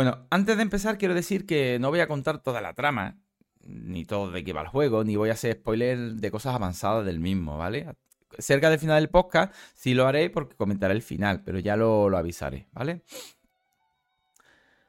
Bueno, 0.00 0.26
antes 0.30 0.56
de 0.56 0.62
empezar 0.62 0.96
quiero 0.96 1.12
decir 1.12 1.44
que 1.44 1.78
no 1.78 1.90
voy 1.90 2.00
a 2.00 2.06
contar 2.06 2.42
toda 2.42 2.62
la 2.62 2.72
trama, 2.72 3.18
ni 3.60 4.06
todo 4.06 4.30
de 4.30 4.42
qué 4.42 4.54
va 4.54 4.62
el 4.62 4.68
juego, 4.68 5.04
ni 5.04 5.14
voy 5.14 5.28
a 5.28 5.34
hacer 5.34 5.56
spoiler 5.56 6.14
de 6.14 6.30
cosas 6.30 6.54
avanzadas 6.54 7.04
del 7.04 7.20
mismo, 7.20 7.58
¿vale? 7.58 7.86
Cerca 8.38 8.70
del 8.70 8.78
final 8.78 8.98
del 8.98 9.10
podcast 9.10 9.54
sí 9.74 9.92
lo 9.92 10.06
haré 10.06 10.30
porque 10.30 10.56
comentaré 10.56 10.94
el 10.94 11.02
final, 11.02 11.42
pero 11.44 11.58
ya 11.58 11.76
lo, 11.76 12.08
lo 12.08 12.16
avisaré, 12.16 12.66
¿vale? 12.72 13.02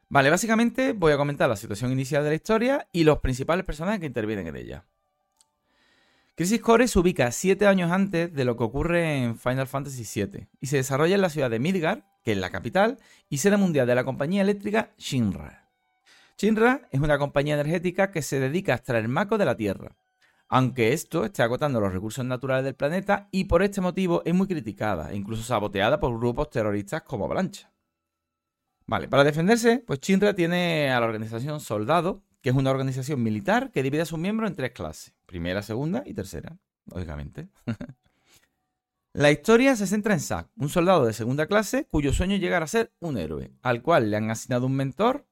Vale, 0.08 0.30
básicamente 0.30 0.94
voy 0.94 1.12
a 1.12 1.18
comentar 1.18 1.50
la 1.50 1.58
situación 1.58 1.92
inicial 1.92 2.24
de 2.24 2.30
la 2.30 2.36
historia 2.36 2.88
y 2.94 3.04
los 3.04 3.20
principales 3.20 3.66
personajes 3.66 4.00
que 4.00 4.06
intervienen 4.06 4.48
en 4.48 4.56
ella. 4.56 4.86
Crisis 6.36 6.62
Core 6.62 6.88
se 6.88 6.98
ubica 6.98 7.30
7 7.34 7.68
años 7.68 7.92
antes 7.92 8.34
de 8.34 8.46
lo 8.46 8.56
que 8.56 8.64
ocurre 8.64 9.24
en 9.24 9.38
Final 9.38 9.68
Fantasy 9.68 10.06
VII 10.06 10.48
y 10.62 10.68
se 10.68 10.78
desarrolla 10.78 11.16
en 11.16 11.22
la 11.22 11.30
ciudad 11.30 11.50
de 11.50 11.60
Midgar, 11.60 12.11
que 12.24 12.34
es 12.34 12.38
la 12.38 12.50
capital 12.50 13.00
y 13.30 13.38
sede 13.38 13.58
mundial 13.58 13.88
de 13.88 13.96
la 13.96 14.04
compañía 14.04 14.42
eléctrica 14.42 14.92
Shinra. 14.98 15.70
Shinra 16.38 16.88
es 16.92 17.00
una 17.00 17.18
compañía 17.18 17.56
energética 17.56 18.12
que 18.12 18.22
se 18.22 18.40
dedica 18.40 18.74
a 18.74 18.78
extraer 18.78 19.08
maco 19.08 19.38
de 19.38 19.46
la 19.46 19.56
Tierra, 19.56 19.96
aunque 20.48 20.92
esto 20.92 21.24
esté 21.24 21.44
agotando 21.44 21.80
los 21.80 21.94
recursos 21.94 22.26
naturales 22.26 22.66
del 22.66 22.76
planeta 22.76 23.30
y 23.32 23.46
por 23.46 23.64
este 23.64 23.80
motivo 23.80 24.22
es 24.26 24.34
muy 24.34 24.48
criticada 24.48 25.12
e 25.12 25.16
incluso 25.16 25.44
saboteada 25.44 26.00
por 26.00 26.18
grupos 26.18 26.50
terroristas 26.50 27.04
como 27.04 27.28
Blancha. 27.28 27.72
Vale, 28.88 29.08
para 29.08 29.24
defenderse, 29.24 29.84
pues 29.86 30.02
Shinra 30.02 30.34
tiene 30.34 30.92
a 30.92 31.00
la 31.00 31.06
organización 31.06 31.62
Soldado, 31.62 32.24
que 32.42 32.50
es 32.50 32.56
una 32.56 32.72
organización 32.72 33.24
militar 33.24 33.72
que 33.72 33.84
divide 33.84 34.02
a 34.02 34.06
sus 34.06 34.20
miembros 34.20 34.50
en 34.50 34.56
tres 34.56 34.72
clases, 34.72 35.14
primera, 35.26 35.62
segunda 35.62 36.04
y 36.06 36.14
tercera, 36.14 36.58
lógicamente. 36.86 37.48
La 39.14 39.30
historia 39.30 39.76
se 39.76 39.88
centra 39.88 40.14
en 40.14 40.22
Zack, 40.22 40.48
un 40.56 40.70
soldado 40.70 41.06
de 41.06 41.12
segunda 41.12 41.46
clase 41.46 41.86
cuyo 41.92 42.14
sueño 42.14 42.36
es 42.36 42.42
llegar 42.42 42.64
a 42.64 42.68
ser 42.68 42.94
un 43.02 43.18
héroe, 43.18 43.52
al 43.62 43.82
cual 43.82 44.10
le 44.10 44.16
han 44.16 44.32
asignado 44.32 44.68
un 44.68 44.76
mentor 44.76 45.26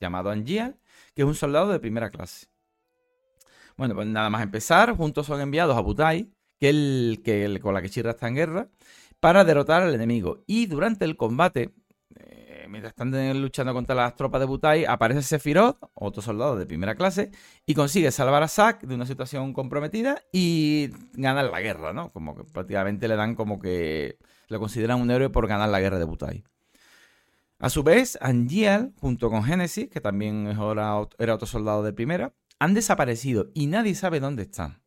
llamado 0.00 0.30
Angial, 0.30 0.78
que 1.14 1.20
es 1.20 1.28
un 1.28 1.34
soldado 1.34 1.70
de 1.70 1.78
primera 1.78 2.08
clase. 2.08 2.46
Bueno, 3.76 3.94
pues 3.94 4.06
nada 4.06 4.30
más 4.30 4.42
empezar, 4.42 4.96
juntos 4.96 5.26
son 5.26 5.42
enviados 5.42 5.76
a 5.76 5.80
Butai, 5.80 6.30
que, 6.58 6.70
el, 6.70 7.20
que 7.22 7.60
con 7.60 7.74
la 7.74 7.82
que 7.82 7.90
Chirra 7.90 8.12
está 8.12 8.26
en 8.26 8.36
guerra, 8.36 8.68
para 9.20 9.44
derrotar 9.44 9.82
al 9.82 9.94
enemigo. 9.94 10.42
Y 10.46 10.64
durante 10.64 11.04
el 11.04 11.18
combate, 11.18 11.74
mientras 12.68 12.92
están 12.92 13.40
luchando 13.40 13.72
contra 13.72 13.94
las 13.94 14.14
tropas 14.16 14.40
de 14.40 14.46
Butai, 14.46 14.84
aparece 14.84 15.22
Sephiroth, 15.22 15.78
otro 15.94 16.22
soldado 16.22 16.56
de 16.56 16.66
primera 16.66 16.94
clase, 16.94 17.30
y 17.64 17.74
consigue 17.74 18.10
salvar 18.10 18.42
a 18.42 18.48
Zack 18.48 18.82
de 18.82 18.94
una 18.94 19.06
situación 19.06 19.52
comprometida 19.52 20.22
y 20.32 20.90
ganar 21.14 21.46
la 21.50 21.60
guerra, 21.60 21.92
¿no? 21.92 22.12
Como 22.12 22.36
que 22.36 22.44
prácticamente 22.44 23.08
le 23.08 23.16
dan 23.16 23.34
como 23.34 23.58
que 23.58 24.18
lo 24.48 24.58
consideran 24.60 25.00
un 25.00 25.10
héroe 25.10 25.30
por 25.30 25.46
ganar 25.46 25.68
la 25.68 25.80
guerra 25.80 25.98
de 25.98 26.04
Butai. 26.04 26.44
A 27.58 27.70
su 27.70 27.82
vez, 27.82 28.18
Angial, 28.20 28.92
junto 29.00 29.30
con 29.30 29.42
Genesis, 29.42 29.88
que 29.88 30.00
también 30.00 30.46
era 30.46 30.98
otro 30.98 31.46
soldado 31.46 31.82
de 31.82 31.92
primera, 31.92 32.34
han 32.58 32.74
desaparecido 32.74 33.50
y 33.54 33.66
nadie 33.66 33.94
sabe 33.94 34.20
dónde 34.20 34.42
están. 34.42 34.82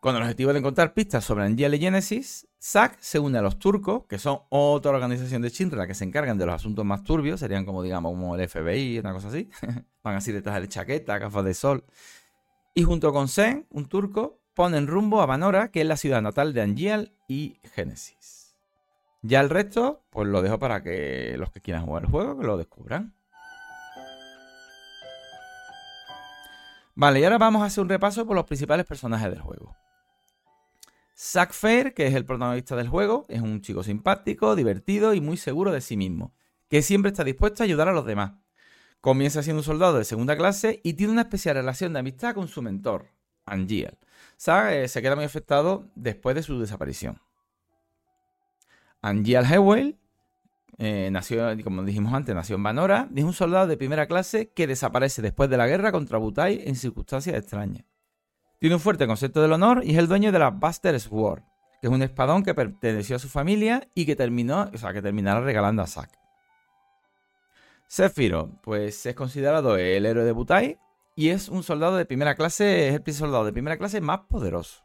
Con 0.00 0.16
el 0.16 0.22
objetivo 0.22 0.54
de 0.54 0.60
encontrar 0.60 0.94
pistas 0.94 1.22
sobre 1.22 1.44
Angel 1.44 1.74
y 1.74 1.78
Genesis, 1.78 2.48
Zack 2.58 2.98
se 3.00 3.18
une 3.18 3.36
a 3.36 3.42
los 3.42 3.58
turcos, 3.58 4.06
que 4.06 4.18
son 4.18 4.40
otra 4.48 4.92
organización 4.92 5.42
de 5.42 5.50
Shinra 5.50 5.86
que 5.86 5.92
se 5.92 6.04
encargan 6.04 6.38
de 6.38 6.46
los 6.46 6.54
asuntos 6.54 6.86
más 6.86 7.04
turbios, 7.04 7.38
serían 7.38 7.66
como, 7.66 7.82
digamos, 7.82 8.12
como 8.12 8.34
el 8.34 8.48
FBI, 8.48 8.98
una 8.98 9.12
cosa 9.12 9.28
así. 9.28 9.50
Van 10.02 10.16
así 10.16 10.32
detrás 10.32 10.58
de 10.58 10.68
chaqueta, 10.68 11.18
gafas 11.18 11.44
de 11.44 11.52
sol. 11.52 11.84
Y 12.74 12.82
junto 12.84 13.12
con 13.12 13.28
Zen, 13.28 13.66
un 13.68 13.90
turco, 13.90 14.40
ponen 14.54 14.86
rumbo 14.86 15.20
a 15.20 15.26
Vanora, 15.26 15.70
que 15.70 15.82
es 15.82 15.86
la 15.86 15.98
ciudad 15.98 16.22
natal 16.22 16.54
de 16.54 16.62
Angial 16.62 17.12
y 17.28 17.58
Genesis. 17.74 18.56
Ya 19.20 19.42
el 19.42 19.50
resto, 19.50 20.02
pues 20.08 20.26
lo 20.28 20.40
dejo 20.40 20.58
para 20.58 20.82
que 20.82 21.34
los 21.36 21.50
que 21.50 21.60
quieran 21.60 21.84
jugar 21.84 22.04
el 22.04 22.10
juego, 22.10 22.42
lo 22.42 22.56
descubran. 22.56 23.12
Vale, 26.94 27.20
y 27.20 27.24
ahora 27.24 27.38
vamos 27.38 27.62
a 27.62 27.66
hacer 27.66 27.82
un 27.82 27.88
repaso 27.88 28.26
por 28.26 28.36
los 28.36 28.44
principales 28.44 28.84
personajes 28.84 29.30
del 29.30 29.40
juego. 29.40 29.76
Zack 31.16 31.52
Fair, 31.52 31.94
que 31.94 32.06
es 32.06 32.14
el 32.14 32.24
protagonista 32.24 32.76
del 32.76 32.88
juego, 32.88 33.26
es 33.28 33.42
un 33.42 33.60
chico 33.60 33.82
simpático, 33.82 34.56
divertido 34.56 35.12
y 35.12 35.20
muy 35.20 35.36
seguro 35.36 35.70
de 35.70 35.82
sí 35.82 35.96
mismo, 35.96 36.34
que 36.68 36.82
siempre 36.82 37.10
está 37.10 37.24
dispuesto 37.24 37.62
a 37.62 37.64
ayudar 37.64 37.88
a 37.88 37.92
los 37.92 38.06
demás. 38.06 38.32
Comienza 39.00 39.42
siendo 39.42 39.60
un 39.60 39.64
soldado 39.64 39.98
de 39.98 40.04
segunda 40.04 40.36
clase 40.36 40.80
y 40.82 40.94
tiene 40.94 41.12
una 41.12 41.22
especial 41.22 41.56
relación 41.56 41.92
de 41.92 42.00
amistad 42.00 42.34
con 42.34 42.48
su 42.48 42.62
mentor, 42.62 43.08
Angiel. 43.44 43.98
Zack 44.38 44.72
eh, 44.72 44.88
se 44.88 45.02
queda 45.02 45.14
muy 45.14 45.24
afectado 45.24 45.90
después 45.94 46.34
de 46.34 46.42
su 46.42 46.58
desaparición. 46.58 47.20
Angiel 49.02 49.44
Hewell 49.44 49.98
eh, 50.82 51.10
nació, 51.12 51.46
como 51.62 51.82
dijimos 51.82 52.14
antes, 52.14 52.34
nació 52.34 52.56
en 52.56 52.62
Vanora, 52.62 53.06
es 53.14 53.22
un 53.22 53.34
soldado 53.34 53.66
de 53.66 53.76
primera 53.76 54.06
clase 54.06 54.48
que 54.48 54.66
desaparece 54.66 55.20
después 55.20 55.50
de 55.50 55.58
la 55.58 55.66
guerra 55.66 55.92
contra 55.92 56.16
Butai 56.16 56.62
en 56.64 56.74
circunstancias 56.74 57.36
extrañas. 57.36 57.84
Tiene 58.58 58.76
un 58.76 58.80
fuerte 58.80 59.06
concepto 59.06 59.42
del 59.42 59.52
honor 59.52 59.82
y 59.84 59.90
es 59.90 59.98
el 59.98 60.08
dueño 60.08 60.32
de 60.32 60.38
la 60.38 60.48
Buster 60.48 60.98
Sword, 60.98 61.42
que 61.82 61.88
es 61.88 61.92
un 61.92 62.02
espadón 62.02 62.42
que 62.42 62.54
perteneció 62.54 63.16
a 63.16 63.18
su 63.18 63.28
familia 63.28 63.86
y 63.94 64.06
que 64.06 64.16
terminó, 64.16 64.70
o 64.72 64.78
sea, 64.78 64.94
que 64.94 65.02
terminará 65.02 65.42
regalando 65.42 65.82
a 65.82 65.86
Zack. 65.86 66.18
Sephiroth, 67.86 68.62
pues 68.62 69.04
es 69.04 69.14
considerado 69.14 69.76
el 69.76 70.06
héroe 70.06 70.24
de 70.24 70.32
Butai 70.32 70.78
y 71.14 71.28
es 71.28 71.50
un 71.50 71.62
soldado 71.62 71.98
de 71.98 72.06
primera 72.06 72.34
clase, 72.36 72.88
es 72.88 73.02
el 73.04 73.12
soldado 73.12 73.44
de 73.44 73.52
primera 73.52 73.76
clase 73.76 74.00
más 74.00 74.20
poderoso. 74.20 74.82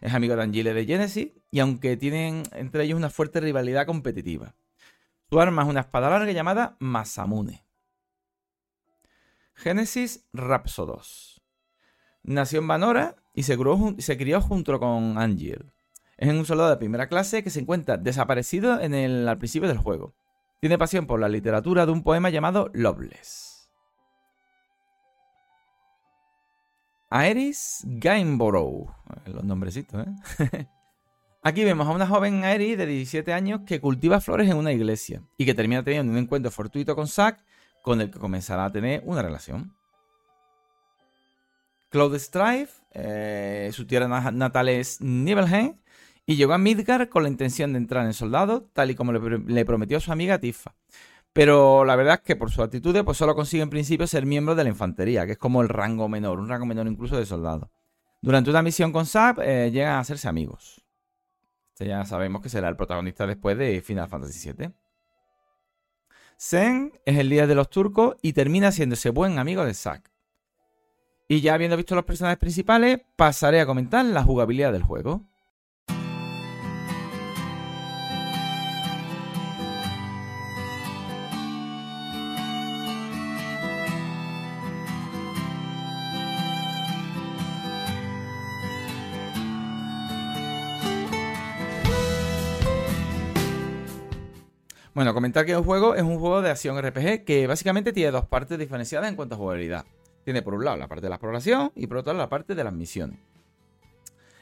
Es 0.00 0.14
amigo 0.14 0.34
de 0.34 0.42
Angile 0.42 0.74
de 0.74 0.84
Genesis 0.84 1.28
y 1.52 1.60
aunque 1.60 1.96
tienen 1.96 2.42
entre 2.50 2.82
ellos 2.82 2.96
una 2.96 3.10
fuerte 3.10 3.38
rivalidad 3.38 3.86
competitiva. 3.86 4.56
Su 5.30 5.38
arma 5.40 5.62
es 5.62 5.68
una 5.68 5.80
espada 5.80 6.08
larga 6.08 6.32
llamada 6.32 6.76
Masamune. 6.80 7.66
Genesis 9.54 10.26
Rhapsodos. 10.32 11.42
Nació 12.22 12.60
en 12.60 12.68
Vanora 12.68 13.16
y 13.34 13.42
se, 13.42 13.58
crió, 13.58 14.40
junto 14.40 14.80
con 14.80 15.18
Angel. 15.18 15.70
Es 16.16 16.30
un 16.30 16.46
soldado 16.46 16.70
de 16.70 16.78
primera 16.78 17.08
clase 17.08 17.42
que 17.42 17.50
se 17.50 17.60
encuentra 17.60 17.98
desaparecido 17.98 18.80
en 18.80 18.94
el, 18.94 19.28
al 19.28 19.38
principio 19.38 19.68
del 19.68 19.78
juego. 19.78 20.14
Tiene 20.60 20.78
pasión 20.78 21.06
por 21.06 21.20
la 21.20 21.28
literatura 21.28 21.84
de 21.84 21.92
un 21.92 22.02
poema 22.02 22.30
llamado 22.30 22.70
Loveless. 22.72 23.70
Aeris 27.10 27.82
Gainsborough. 27.84 28.88
Eh, 29.26 29.30
los 29.30 29.44
nombrecitos, 29.44 30.06
¿eh? 30.06 30.68
Aquí 31.48 31.64
vemos 31.64 31.88
a 31.88 31.92
una 31.92 32.06
joven 32.06 32.44
Aeris 32.44 32.76
de 32.76 32.84
17 32.84 33.32
años 33.32 33.62
que 33.64 33.80
cultiva 33.80 34.20
flores 34.20 34.50
en 34.50 34.58
una 34.58 34.70
iglesia 34.70 35.22
y 35.38 35.46
que 35.46 35.54
termina 35.54 35.82
teniendo 35.82 36.12
un 36.12 36.18
encuentro 36.18 36.50
fortuito 36.50 36.94
con 36.94 37.08
Zack 37.08 37.42
con 37.80 38.02
el 38.02 38.10
que 38.10 38.18
comenzará 38.18 38.66
a 38.66 38.70
tener 38.70 39.00
una 39.06 39.22
relación. 39.22 39.74
Claude 41.88 42.18
Strife, 42.18 42.82
eh, 42.92 43.70
su 43.72 43.86
tierra 43.86 44.30
natal 44.30 44.68
es 44.68 45.00
Nibelheim, 45.00 45.78
y 46.26 46.36
llegó 46.36 46.52
a 46.52 46.58
Midgar 46.58 47.08
con 47.08 47.22
la 47.22 47.30
intención 47.30 47.72
de 47.72 47.78
entrar 47.78 48.04
en 48.04 48.12
soldado, 48.12 48.68
tal 48.74 48.90
y 48.90 48.94
como 48.94 49.12
le, 49.14 49.64
prometió 49.64 49.96
a 49.96 50.00
su 50.00 50.12
amiga 50.12 50.38
Tifa. 50.38 50.74
Pero 51.32 51.86
la 51.86 51.96
verdad 51.96 52.16
es 52.16 52.20
que 52.26 52.36
por 52.36 52.50
su 52.50 52.62
actitud, 52.62 52.94
pues 53.06 53.16
solo 53.16 53.34
consigue 53.34 53.62
en 53.62 53.70
principio 53.70 54.06
ser 54.06 54.26
miembro 54.26 54.54
de 54.54 54.64
la 54.64 54.68
infantería, 54.68 55.24
que 55.24 55.32
es 55.32 55.38
como 55.38 55.62
el 55.62 55.70
rango 55.70 56.10
menor, 56.10 56.40
un 56.40 56.50
rango 56.50 56.66
menor 56.66 56.86
incluso 56.88 57.16
de 57.16 57.24
soldado. 57.24 57.70
Durante 58.20 58.50
una 58.50 58.60
misión 58.60 58.92
con 58.92 59.06
Zap, 59.06 59.38
eh, 59.40 59.70
llegan 59.70 59.94
a 59.94 60.00
hacerse 60.00 60.28
amigos. 60.28 60.84
Ya 61.78 62.04
sabemos 62.04 62.42
que 62.42 62.48
será 62.48 62.68
el 62.68 62.76
protagonista 62.76 63.26
después 63.26 63.56
de 63.56 63.80
Final 63.82 64.08
Fantasy 64.08 64.52
VII. 64.52 64.72
Zen 66.38 66.92
es 67.04 67.18
el 67.18 67.28
líder 67.28 67.46
de 67.46 67.54
los 67.54 67.70
turcos 67.70 68.16
y 68.22 68.32
termina 68.32 68.72
siendo 68.72 68.94
ese 68.94 69.10
buen 69.10 69.38
amigo 69.38 69.64
de 69.64 69.74
Zack. 69.74 70.10
Y 71.28 71.40
ya 71.40 71.54
habiendo 71.54 71.76
visto 71.76 71.94
los 71.94 72.04
personajes 72.04 72.38
principales, 72.38 73.00
pasaré 73.16 73.60
a 73.60 73.66
comentar 73.66 74.04
la 74.04 74.22
jugabilidad 74.22 74.72
del 74.72 74.82
juego. 74.82 75.26
Bueno, 94.98 95.14
comentar 95.14 95.46
que 95.46 95.52
el 95.52 95.62
juego 95.62 95.94
es 95.94 96.02
un 96.02 96.18
juego 96.18 96.42
de 96.42 96.50
acción 96.50 96.76
RPG 96.76 97.24
que 97.24 97.46
básicamente 97.46 97.92
tiene 97.92 98.10
dos 98.10 98.26
partes 98.26 98.58
diferenciadas 98.58 99.08
en 99.08 99.14
cuanto 99.14 99.36
a 99.36 99.38
jugabilidad. 99.38 99.84
Tiene 100.24 100.42
por 100.42 100.54
un 100.54 100.64
lado 100.64 100.76
la 100.76 100.88
parte 100.88 101.02
de 101.02 101.08
la 101.08 101.14
exploración 101.14 101.70
y 101.76 101.86
por 101.86 101.98
otro 101.98 102.12
lado 102.14 102.24
la 102.24 102.28
parte 102.28 102.56
de 102.56 102.64
las 102.64 102.72
misiones. 102.72 103.16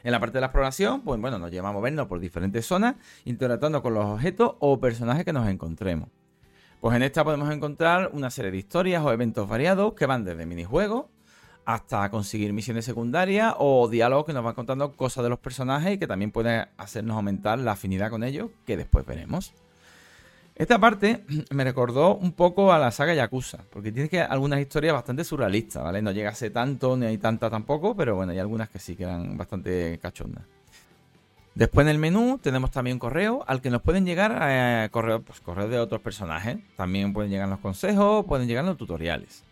En 0.03 0.11
la 0.11 0.19
parte 0.19 0.37
de 0.37 0.41
la 0.41 0.47
exploración, 0.47 1.01
pues 1.01 1.21
bueno, 1.21 1.37
nos 1.37 1.51
lleva 1.51 1.69
a 1.69 1.73
movernos 1.73 2.07
por 2.07 2.19
diferentes 2.19 2.65
zonas, 2.65 2.95
interactuando 3.23 3.83
con 3.83 3.93
los 3.93 4.05
objetos 4.05 4.55
o 4.57 4.79
personajes 4.79 5.25
que 5.25 5.31
nos 5.31 5.47
encontremos. 5.47 6.09
Pues 6.81 6.95
en 6.95 7.03
esta 7.03 7.23
podemos 7.23 7.53
encontrar 7.53 8.09
una 8.13 8.31
serie 8.31 8.49
de 8.49 8.57
historias 8.57 9.03
o 9.03 9.11
eventos 9.11 9.47
variados 9.47 9.93
que 9.93 10.07
van 10.07 10.25
desde 10.25 10.47
minijuegos 10.47 11.05
hasta 11.65 12.09
conseguir 12.09 12.51
misiones 12.51 12.83
secundarias 12.83 13.53
o 13.59 13.87
diálogos 13.89 14.25
que 14.25 14.33
nos 14.33 14.43
van 14.43 14.55
contando 14.55 14.91
cosas 14.93 15.23
de 15.23 15.29
los 15.29 15.37
personajes 15.37 15.93
y 15.93 15.97
que 15.99 16.07
también 16.07 16.31
pueden 16.31 16.67
hacernos 16.77 17.15
aumentar 17.15 17.59
la 17.59 17.73
afinidad 17.73 18.09
con 18.09 18.23
ellos, 18.23 18.49
que 18.65 18.75
después 18.75 19.05
veremos. 19.05 19.53
Esta 20.57 20.79
parte 20.79 21.23
me 21.51 21.63
recordó 21.63 22.15
un 22.15 22.31
poco 22.31 22.73
a 22.73 22.79
la 22.79 22.89
saga 22.89 23.13
Yakuza, 23.13 23.59
porque 23.69 23.91
tiene 23.91 24.09
que 24.09 24.19
algunas 24.21 24.59
historias 24.59 24.93
bastante 24.93 25.23
surrealistas, 25.23 25.83
¿vale? 25.83 26.01
No 26.01 26.11
llega 26.11 26.31
a 26.31 26.35
ser 26.35 26.51
tanto, 26.51 26.97
ni 26.97 27.05
hay 27.05 27.19
tanta 27.19 27.49
tampoco, 27.49 27.95
pero 27.95 28.15
bueno, 28.15 28.31
hay 28.31 28.39
algunas 28.39 28.67
que 28.69 28.79
sí 28.79 28.95
que 28.95 29.03
eran 29.03 29.37
bastante 29.37 29.99
cachondas. 30.01 30.43
Después 31.53 31.85
en 31.85 31.89
el 31.89 31.99
menú 31.99 32.39
tenemos 32.41 32.71
también 32.71 32.97
correo 32.97 33.43
al 33.47 33.61
que 33.61 33.69
nos 33.69 33.81
pueden 33.81 34.05
llegar 34.05 34.37
eh, 34.43 34.89
correos 34.91 35.21
pues, 35.25 35.39
correo 35.41 35.67
de 35.67 35.79
otros 35.79 36.01
personajes. 36.01 36.57
También 36.75 37.13
pueden 37.13 37.31
llegar 37.31 37.49
los 37.49 37.59
consejos, 37.59 38.25
pueden 38.25 38.47
llegar 38.47 38.63
los 38.63 38.77
tutoriales. 38.77 39.43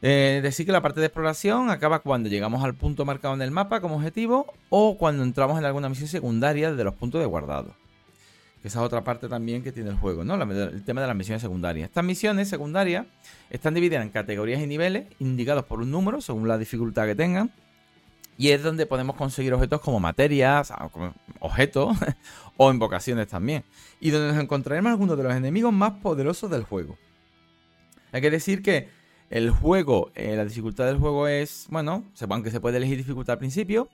Eh, 0.00 0.40
decir 0.42 0.64
que 0.64 0.72
la 0.72 0.80
parte 0.80 1.00
de 1.00 1.06
exploración 1.06 1.68
acaba 1.68 1.98
cuando 1.98 2.30
llegamos 2.30 2.64
al 2.64 2.74
punto 2.74 3.04
marcado 3.04 3.34
en 3.34 3.42
el 3.42 3.50
mapa 3.50 3.80
como 3.82 3.96
objetivo 3.96 4.46
o 4.70 4.96
cuando 4.96 5.22
entramos 5.22 5.58
en 5.58 5.66
alguna 5.66 5.90
misión 5.90 6.08
secundaria 6.08 6.72
de 6.72 6.84
los 6.84 6.94
puntos 6.94 7.20
de 7.20 7.26
guardado 7.26 7.79
que 8.62 8.68
esa 8.68 8.80
es 8.80 8.84
otra 8.84 9.02
parte 9.02 9.28
también 9.28 9.62
que 9.62 9.72
tiene 9.72 9.90
el 9.90 9.96
juego, 9.96 10.22
¿no? 10.22 10.34
el 10.34 10.84
tema 10.84 11.00
de 11.00 11.06
las 11.06 11.16
misiones 11.16 11.40
secundarias. 11.40 11.88
Estas 11.88 12.04
misiones 12.04 12.48
secundarias 12.48 13.06
están 13.48 13.72
divididas 13.74 14.02
en 14.02 14.10
categorías 14.10 14.60
y 14.60 14.66
niveles 14.66 15.06
indicados 15.18 15.64
por 15.64 15.80
un 15.80 15.90
número 15.90 16.20
según 16.20 16.46
la 16.46 16.58
dificultad 16.58 17.06
que 17.06 17.14
tengan. 17.14 17.50
Y 18.36 18.50
es 18.50 18.62
donde 18.62 18.86
podemos 18.86 19.16
conseguir 19.16 19.52
objetos 19.52 19.80
como 19.80 20.00
materias, 20.00 20.72
objetos 21.40 21.96
o 22.56 22.70
invocaciones 22.70 23.28
también. 23.28 23.64
Y 24.00 24.10
donde 24.10 24.32
nos 24.32 24.42
encontraremos 24.42 24.90
algunos 24.90 25.16
de 25.16 25.24
los 25.24 25.34
enemigos 25.34 25.72
más 25.72 25.92
poderosos 26.02 26.50
del 26.50 26.64
juego. 26.64 26.96
Hay 28.12 28.20
que 28.20 28.30
decir 28.30 28.62
que 28.62 28.88
el 29.30 29.50
juego, 29.50 30.10
eh, 30.14 30.36
la 30.36 30.44
dificultad 30.44 30.86
del 30.86 30.98
juego 30.98 31.28
es, 31.28 31.66
bueno, 31.70 32.04
aunque 32.28 32.50
se 32.50 32.60
puede 32.60 32.78
elegir 32.78 32.96
dificultad 32.96 33.34
al 33.34 33.38
principio, 33.38 33.88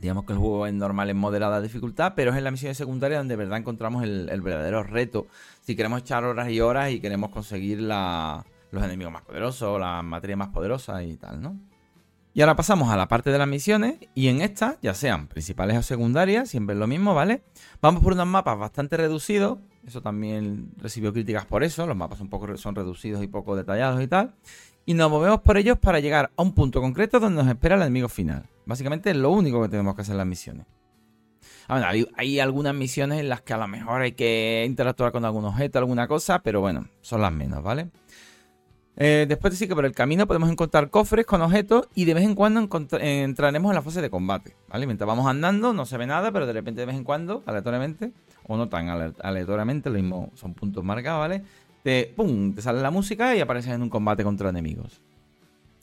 Digamos 0.00 0.24
que 0.24 0.32
el 0.32 0.38
juego 0.38 0.66
es 0.66 0.74
normal 0.74 1.10
en 1.10 1.16
moderada 1.16 1.60
dificultad, 1.60 2.12
pero 2.14 2.30
es 2.30 2.36
en 2.36 2.44
la 2.44 2.50
misión 2.50 2.74
secundaria 2.74 3.18
donde 3.18 3.32
de 3.32 3.36
verdad 3.36 3.58
encontramos 3.58 4.04
el, 4.04 4.40
verdadero 4.42 4.82
reto. 4.82 5.26
Si 5.62 5.74
queremos 5.74 6.00
echar 6.00 6.24
horas 6.24 6.48
y 6.50 6.60
horas 6.60 6.90
y 6.92 7.00
queremos 7.00 7.30
conseguir 7.30 7.80
los 7.80 8.44
enemigos 8.72 9.12
más 9.12 9.22
poderosos, 9.22 9.80
las 9.80 10.04
materias 10.04 10.38
más 10.38 10.48
poderosas 10.48 11.02
y 11.02 11.16
tal, 11.16 11.42
¿no? 11.42 11.56
Y 12.38 12.40
ahora 12.40 12.54
pasamos 12.54 12.90
a 12.90 12.96
la 12.96 13.08
parte 13.08 13.30
de 13.30 13.38
las 13.38 13.48
misiones 13.48 13.96
y 14.14 14.28
en 14.28 14.42
estas, 14.42 14.76
ya 14.80 14.94
sean 14.94 15.26
principales 15.26 15.76
o 15.76 15.82
secundarias, 15.82 16.48
siempre 16.48 16.74
es 16.74 16.78
lo 16.78 16.86
mismo, 16.86 17.12
¿vale? 17.12 17.42
Vamos 17.82 18.00
por 18.00 18.12
unos 18.12 18.28
mapas 18.28 18.56
bastante 18.56 18.96
reducidos, 18.96 19.58
eso 19.88 20.02
también 20.02 20.70
recibió 20.76 21.12
críticas 21.12 21.46
por 21.46 21.64
eso, 21.64 21.86
los 21.86 21.96
mapas 21.96 22.20
un 22.20 22.28
poco 22.28 22.56
son 22.56 22.74
reducidos 22.74 23.22
y 23.22 23.26
poco 23.26 23.56
detallados 23.56 24.00
y 24.02 24.06
tal, 24.06 24.34
y 24.86 24.94
nos 24.94 25.10
movemos 25.10 25.40
por 25.40 25.56
ellos 25.56 25.78
para 25.78 26.00
llegar 26.00 26.30
a 26.36 26.42
un 26.42 26.54
punto 26.54 26.80
concreto 26.80 27.18
donde 27.18 27.42
nos 27.42 27.50
espera 27.50 27.74
el 27.74 27.82
enemigo 27.82 28.08
final. 28.08 28.44
Básicamente 28.66 29.10
es 29.10 29.16
lo 29.16 29.30
único 29.30 29.62
que 29.62 29.68
tenemos 29.68 29.94
que 29.94 30.02
hacer 30.02 30.12
en 30.12 30.18
las 30.18 30.26
misiones. 30.26 30.66
Ah, 31.68 31.92
hay, 32.16 32.40
algunas 32.40 32.74
misiones 32.74 33.20
en 33.20 33.28
las 33.28 33.42
que 33.42 33.52
a 33.52 33.58
lo 33.58 33.68
mejor 33.68 34.00
hay 34.00 34.12
que 34.12 34.64
interactuar 34.66 35.12
con 35.12 35.24
algún 35.24 35.44
objeto, 35.44 35.78
alguna 35.78 36.08
cosa, 36.08 36.38
pero 36.38 36.60
bueno, 36.60 36.86
son 37.02 37.20
las 37.20 37.32
menos, 37.32 37.62
¿vale? 37.62 37.88
Eh, 38.96 39.26
después 39.28 39.52
de 39.52 39.58
sí 39.58 39.68
que 39.68 39.74
por 39.74 39.84
el 39.84 39.92
camino 39.92 40.26
podemos 40.26 40.50
encontrar 40.50 40.90
cofres 40.90 41.24
con 41.24 41.40
objetos 41.40 41.86
y 41.94 42.04
de 42.04 42.14
vez 42.14 42.24
en 42.24 42.34
cuando 42.34 42.66
entraremos 43.00 43.70
en 43.70 43.74
la 43.74 43.82
fase 43.82 44.00
de 44.00 44.10
combate, 44.10 44.56
¿vale? 44.68 44.86
Mientras 44.86 45.06
vamos 45.06 45.26
andando 45.26 45.72
no 45.72 45.86
se 45.86 45.96
ve 45.98 46.06
nada, 46.06 46.32
pero 46.32 46.46
de 46.46 46.52
repente 46.52 46.80
de 46.80 46.86
vez 46.86 46.96
en 46.96 47.04
cuando, 47.04 47.42
aleatoriamente, 47.46 48.12
o 48.48 48.56
no 48.56 48.68
tan 48.68 48.88
aleatoriamente, 48.88 49.90
lo 49.90 49.96
mismo 49.96 50.32
son 50.34 50.54
puntos 50.54 50.82
marcados, 50.82 51.20
¿vale? 51.20 51.44
Te, 51.84 52.12
¡pum! 52.16 52.54
te 52.54 52.62
sale 52.62 52.80
la 52.80 52.90
música 52.90 53.36
y 53.36 53.40
apareces 53.40 53.72
en 53.72 53.82
un 53.82 53.90
combate 53.90 54.24
contra 54.24 54.48
enemigos. 54.48 55.00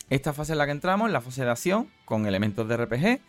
Esta 0.09 0.33
fase 0.33 0.51
en 0.51 0.57
la 0.57 0.65
que 0.65 0.71
entramos 0.71 1.09
la 1.09 1.21
fase 1.21 1.45
de 1.45 1.51
acción 1.51 1.87
con 2.03 2.25
elementos 2.25 2.67
de 2.67 2.77
RPG. 2.77 3.21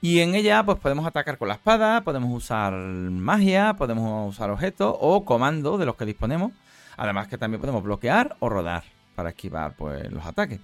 Y 0.00 0.20
en 0.20 0.34
ella 0.34 0.64
pues 0.64 0.78
podemos 0.78 1.06
atacar 1.06 1.38
con 1.38 1.48
la 1.48 1.54
espada, 1.54 2.02
podemos 2.02 2.34
usar 2.34 2.72
magia, 2.72 3.74
podemos 3.74 4.34
usar 4.34 4.50
objetos 4.50 4.96
o 4.98 5.24
comandos 5.24 5.78
de 5.78 5.86
los 5.86 5.96
que 5.96 6.04
disponemos. 6.04 6.52
Además 6.96 7.28
que 7.28 7.38
también 7.38 7.60
podemos 7.60 7.82
bloquear 7.82 8.36
o 8.40 8.48
rodar 8.48 8.84
para 9.14 9.30
esquivar 9.30 9.76
pues, 9.76 10.10
los 10.10 10.24
ataques. 10.24 10.60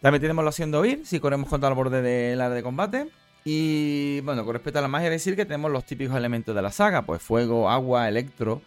También 0.00 0.20
tenemos 0.20 0.44
la 0.44 0.50
opción 0.50 0.70
de 0.70 0.78
oír 0.78 1.02
si 1.04 1.20
corremos 1.20 1.48
contra 1.48 1.68
el 1.68 1.74
borde 1.74 2.02
del 2.02 2.40
área 2.40 2.54
de 2.54 2.62
combate. 2.62 3.08
Y 3.48 4.22
bueno, 4.22 4.44
con 4.44 4.54
respecto 4.54 4.80
a 4.80 4.82
la 4.82 4.88
magia, 4.88 5.08
decir 5.08 5.36
que 5.36 5.44
tenemos 5.44 5.70
los 5.70 5.84
típicos 5.84 6.16
elementos 6.16 6.52
de 6.52 6.60
la 6.60 6.72
saga, 6.72 7.02
pues 7.02 7.22
fuego, 7.22 7.70
agua, 7.70 8.08
electro, 8.08 8.60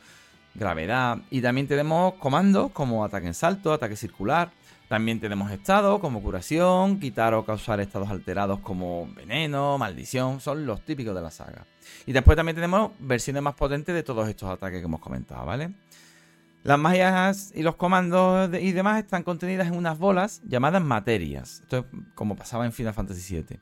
gravedad. 0.56 1.18
Y 1.30 1.42
también 1.42 1.68
tenemos 1.68 2.13
comandos 2.13 2.72
como 2.72 3.04
ataque 3.04 3.28
en 3.28 3.34
salto, 3.34 3.74
ataque 3.74 3.98
circular, 3.98 4.52
también 4.88 5.20
tenemos 5.20 5.52
estados 5.52 6.00
como 6.00 6.22
curación, 6.22 6.98
quitar 6.98 7.34
o 7.34 7.44
causar 7.44 7.82
estados 7.82 8.10
alterados 8.10 8.62
como 8.62 9.06
veneno, 9.13 9.78
maldición, 9.78 10.39
son 10.39 10.65
los 10.65 10.80
típicos 10.86 11.13
de 11.13 11.24
la 11.24 11.30
saga. 11.30 11.65
Y 12.06 12.13
después 12.13 12.38
también 12.38 12.56
tenemos 12.56 12.92
versiones 13.00 13.44
más 13.44 13.56
potentes 13.56 13.94
de 13.94 14.04
todos 14.04 14.30
estos 14.30 14.50
ataques 14.50 14.80
que 14.80 14.86
hemos 14.86 15.02
comentado, 15.02 15.46
¿vale? 15.46 15.72
Las 16.63 16.78
magias 16.78 17.52
y 17.56 17.63
los 17.63 17.76
comandos 17.76 18.50
y 18.60 18.74
demás 18.74 19.00
están 19.00 19.24
contenidas 19.24 19.67
en 19.67 19.78
unas 19.78 19.98
bolas 19.98 20.41
llamadas 20.43 20.84
materias. 20.84 21.62
Esto 21.62 21.78
es 21.78 21.86
como 22.15 22.36
pasaba 22.36 22.65
en 22.65 22.74
Final 22.74 22.93
Fantasy 22.93 23.36
VII. 23.36 23.60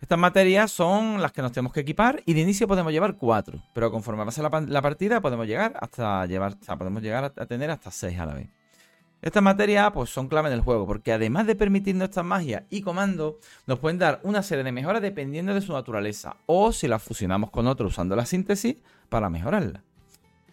Estas 0.00 0.18
materias 0.18 0.72
son 0.72 1.22
las 1.22 1.30
que 1.30 1.42
nos 1.42 1.52
tenemos 1.52 1.72
que 1.72 1.80
equipar 1.80 2.22
y 2.26 2.34
de 2.34 2.40
inicio 2.40 2.66
podemos 2.66 2.92
llevar 2.92 3.16
cuatro, 3.16 3.62
pero 3.72 3.92
conforme 3.92 4.24
pasa 4.24 4.42
la, 4.42 4.82
partida 4.82 5.20
podemos 5.20 5.46
llegar 5.46 5.74
hasta 5.80 6.26
llevar, 6.26 6.56
o 6.60 6.64
sea, 6.64 6.76
podemos 6.76 7.02
llegar 7.02 7.32
a 7.36 7.46
tener 7.46 7.70
hasta 7.70 7.92
seis 7.92 8.18
a 8.18 8.26
la 8.26 8.34
vez. 8.34 8.48
Estas 9.22 9.42
materias 9.42 9.90
pues, 9.92 10.08
son 10.08 10.28
clave 10.28 10.48
en 10.48 10.54
el 10.54 10.62
juego, 10.62 10.86
porque 10.86 11.12
además 11.12 11.46
de 11.46 11.54
permitirnos 11.54 12.08
estas 12.08 12.24
magias 12.24 12.62
y 12.70 12.80
comandos, 12.80 13.34
nos 13.66 13.78
pueden 13.78 13.98
dar 13.98 14.20
una 14.22 14.42
serie 14.42 14.64
de 14.64 14.72
mejoras 14.72 15.02
dependiendo 15.02 15.52
de 15.52 15.60
su 15.60 15.72
naturaleza, 15.72 16.36
o 16.46 16.72
si 16.72 16.88
las 16.88 17.02
fusionamos 17.02 17.50
con 17.50 17.66
otra 17.66 17.86
usando 17.86 18.16
la 18.16 18.24
síntesis 18.24 18.76
para 19.10 19.28
mejorarla. 19.28 19.84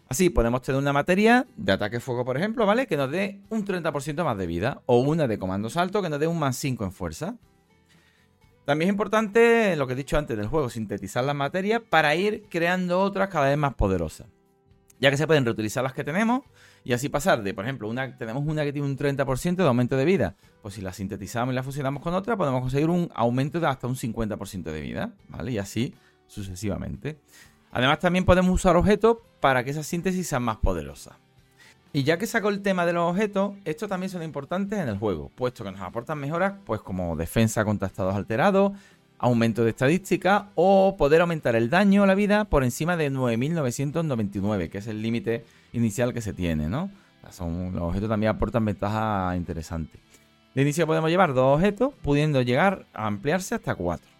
Así 0.10 0.30
podemos 0.30 0.62
tener 0.62 0.80
una 0.80 0.94
materia 0.94 1.46
de 1.58 1.72
ataque 1.74 2.00
fuego, 2.00 2.24
por 2.24 2.38
ejemplo, 2.38 2.66
¿vale? 2.66 2.88
Que 2.88 2.96
nos 2.96 3.12
dé 3.12 3.42
un 3.50 3.66
30% 3.66 4.24
más 4.24 4.38
de 4.38 4.48
vida, 4.48 4.82
o 4.86 5.00
una 5.00 5.28
de 5.28 5.38
comando 5.38 5.70
salto 5.70 6.02
que 6.02 6.10
nos 6.10 6.20
dé 6.20 6.28
un 6.28 6.40
más 6.40 6.56
5 6.56 6.86
en 6.86 6.92
fuerza. 6.94 7.36
También 8.64 8.90
es 8.90 8.94
importante, 8.94 9.76
lo 9.76 9.86
que 9.88 9.94
he 9.94 9.96
dicho 9.96 10.18
antes 10.18 10.38
del 10.38 10.48
juego, 10.48 10.70
sintetizar 10.70 11.24
las 11.24 11.36
materias 11.36 11.82
para 11.90 12.16
ir 12.16 12.46
creando 12.50 13.00
otras 13.02 13.30
cada 13.30 13.48
vez 13.48 13.58
más 13.58 13.76
poderosas. 13.76 14.28
Ya 15.00 15.12
que 15.12 15.18
se 15.18 15.28
pueden 15.28 15.46
reutilizar 15.46 15.84
las 15.84 15.94
que 15.94 16.04
tenemos 16.04 16.42
y 16.84 16.94
así 16.94 17.10
pasar 17.10 17.44
de, 17.44 17.54
por 17.54 17.66
ejemplo, 17.66 17.88
una, 17.90 18.18
tenemos 18.18 18.44
una 18.46 18.64
que 18.64 18.74
tiene 18.74 18.88
un 18.88 18.98
30% 18.98 19.56
de 19.56 19.64
aumento 19.64 19.96
de 19.96 20.06
vida. 20.06 20.36
Pues 20.62 20.74
si 20.76 20.82
la 20.82 20.92
sintetizamos 20.92 21.54
y 21.54 21.56
la 21.56 21.64
fusionamos 21.64 22.02
con 22.02 22.14
otra, 22.14 22.36
podemos 22.36 22.62
conseguir 22.62 22.90
un 22.90 23.10
aumento 23.14 23.60
de 23.60 23.68
hasta 23.68 23.88
un 23.88 23.96
50% 23.96 24.64
de 24.64 24.82
vida, 24.82 25.14
¿vale? 25.30 25.52
Y 25.52 25.58
así 25.60 25.94
sucesivamente. 26.28 27.20
Además, 27.78 28.00
también 28.00 28.26
podemos 28.26 28.52
usar 28.52 28.76
objetos 28.76 29.18
para 29.40 29.64
que 29.64 29.70
esa 29.70 29.84
síntesis 29.84 30.28
sea 30.28 30.40
más 30.40 30.58
poderosa. 30.58 31.20
Y 31.94 32.02
ya 32.02 32.18
que 32.18 32.26
saco 32.26 32.50
el 32.50 32.64
tema 32.64 32.88
de 32.88 32.94
los 32.94 33.08
objetos, 33.08 33.54
estos 33.66 33.88
también 33.88 34.10
son 34.10 34.24
importantes 34.24 34.80
en 34.80 34.90
el 34.90 34.98
juego, 34.98 35.30
puesto 35.36 35.64
que 35.64 35.72
nos 35.72 35.82
aportan 35.82 36.18
mejoras, 36.18 36.56
pues 36.66 36.82
como 36.82 37.16
defensa 37.16 37.64
contra 37.64 37.88
estados 37.88 38.16
alterados, 38.16 38.72
aumento 39.20 39.64
de 39.64 39.70
estadística 39.70 40.50
o 40.56 40.96
poder 40.98 41.22
aumentar 41.22 41.56
el 41.56 41.70
daño 41.70 42.02
a 42.02 42.08
la 42.08 42.16
vida 42.16 42.46
por 42.46 42.64
encima 42.64 42.98
de 42.98 43.12
9.999, 43.12 44.72
que 44.72 44.80
es 44.80 44.88
el 44.88 45.04
límite 45.04 45.46
inicial 45.72 46.16
que 46.16 46.22
se 46.22 46.34
tiene, 46.34 46.70
¿no? 46.70 46.90
Son, 47.30 47.74
los 47.74 47.84
objetos 47.84 48.10
también 48.10 48.32
aportan 48.32 48.66
ventajas 48.66 49.38
interesantes. 49.38 50.02
De 50.56 50.64
inicio 50.64 50.88
podemos 50.88 51.12
llevar 51.12 51.36
dos 51.36 51.58
objetos, 51.58 51.94
pudiendo 52.02 52.42
llegar 52.42 52.88
a 52.96 53.06
ampliarse 53.06 53.54
hasta 53.54 53.76
cuatro. 53.76 54.17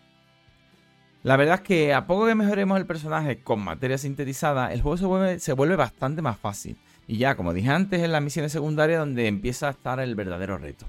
La 1.24 1.36
verdad 1.36 1.56
es 1.56 1.62
que 1.62 1.94
a 1.94 2.08
poco 2.08 2.26
que 2.26 2.36
mejoremos 2.36 2.78
el 2.78 2.86
personaje 2.86 3.42
con 3.42 3.60
materia 3.60 3.98
sintetizada, 3.98 4.72
el 4.72 4.82
juego 4.82 4.98
se 5.40 5.54
vuelve, 5.54 5.76
bastante 5.76 6.22
más 6.22 6.38
fácil. 6.38 6.78
Y 7.08 7.18
ya, 7.18 7.36
como 7.36 7.54
dije 7.54 7.70
antes, 7.70 8.02
en 8.02 8.12
las 8.12 8.22
misiones 8.22 8.52
secundarias 8.52 9.00
donde 9.00 9.28
empieza 9.28 9.68
a 9.68 9.72
estar 9.72 10.00
el 10.00 10.16
verdadero 10.16 10.58
reto. 10.58 10.86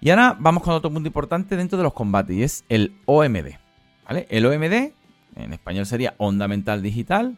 Y 0.00 0.10
ahora 0.10 0.36
vamos 0.38 0.62
con 0.62 0.74
otro 0.74 0.92
punto 0.92 1.08
importante 1.08 1.56
dentro 1.56 1.76
de 1.76 1.84
los 1.84 1.92
combates 1.92 2.36
y 2.36 2.42
es 2.42 2.64
el 2.68 2.94
OMD. 3.06 3.48
El 4.28 4.46
OMD, 4.46 4.92
en 5.36 5.52
español 5.52 5.86
sería 5.86 6.14
Onda 6.18 6.46
Mental 6.48 6.82
Digital, 6.82 7.36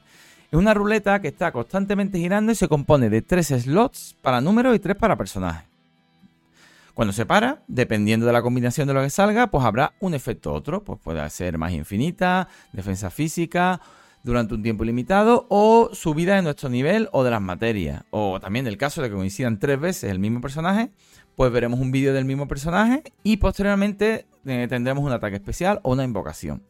es 0.51 0.59
una 0.59 0.75
ruleta 0.75 1.21
que 1.21 1.29
está 1.29 1.53
constantemente 1.53 2.19
girando 2.19 2.53
y 2.53 2.55
se 2.55 2.69
compone 2.69 3.09
de 3.09 3.23
tres 3.23 3.49
slots 3.49 4.17
para 4.21 4.41
números 4.41 4.77
y 4.77 4.79
tres 4.79 4.97
para 4.97 5.17
personajes. 5.17 5.70
Cuando 7.01 7.15
se 7.15 7.25
para, 7.25 7.63
dependiendo 7.67 8.27
de 8.27 8.33
la 8.35 8.43
combinación 8.43 8.87
de 8.87 8.93
lo 8.93 9.01
que 9.01 9.09
salga, 9.09 9.47
pues 9.47 9.65
habrá 9.65 9.95
un 10.01 10.13
efecto 10.13 10.53
otro. 10.53 10.85
Pues 10.85 11.01
puede 11.03 11.31
ser 11.31 11.57
más 11.57 11.73
infinita, 11.73 12.47
defensa 12.75 13.09
física, 13.09 13.81
durante 14.23 14.53
un 14.53 14.63
tiempo 14.63 14.85
limitado, 14.85 15.47
o 15.49 15.89
subida 15.95 16.37
de 16.37 16.43
nuestro 16.43 16.69
nivel 16.69 17.09
o 17.13 17.25
de 17.25 17.31
las 17.31 17.41
materias. 17.41 18.05
O 18.11 18.39
también 18.39 18.67
el 18.67 18.77
caso 18.77 19.01
de 19.01 19.09
que 19.09 19.15
coincidan 19.15 19.59
tres 19.59 19.81
veces 19.81 20.11
el 20.11 20.19
mismo 20.19 20.43
personaje, 20.43 20.91
pues 21.37 21.51
veremos 21.51 21.81
un 21.81 21.91
vídeo 21.91 22.13
del 22.13 22.27
mismo 22.27 22.47
personaje 22.47 23.03
y 23.23 23.39
posteriormente 23.39 24.27
eh, 24.45 24.67
tendremos 24.69 25.03
un 25.03 25.13
ataque 25.13 25.37
especial 25.37 25.81
o 25.85 25.93
una 25.93 26.05
invocación. 26.05 26.63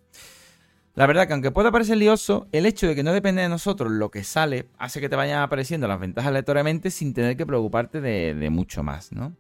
La 0.94 1.08
verdad 1.08 1.26
que 1.26 1.32
aunque 1.32 1.50
pueda 1.50 1.72
parecer 1.72 1.96
lioso, 1.96 2.46
el 2.52 2.66
hecho 2.66 2.86
de 2.86 2.94
que 2.94 3.02
no 3.02 3.12
depende 3.12 3.42
de 3.42 3.48
nosotros 3.48 3.90
lo 3.90 4.12
que 4.12 4.22
sale 4.22 4.68
hace 4.78 5.00
que 5.00 5.08
te 5.08 5.16
vayan 5.16 5.42
apareciendo 5.42 5.88
las 5.88 5.98
ventajas 5.98 6.28
aleatoriamente 6.28 6.92
sin 6.92 7.14
tener 7.14 7.36
que 7.36 7.46
preocuparte 7.46 8.00
de, 8.00 8.34
de 8.34 8.50
mucho 8.50 8.84
más, 8.84 9.10
¿no? 9.10 9.34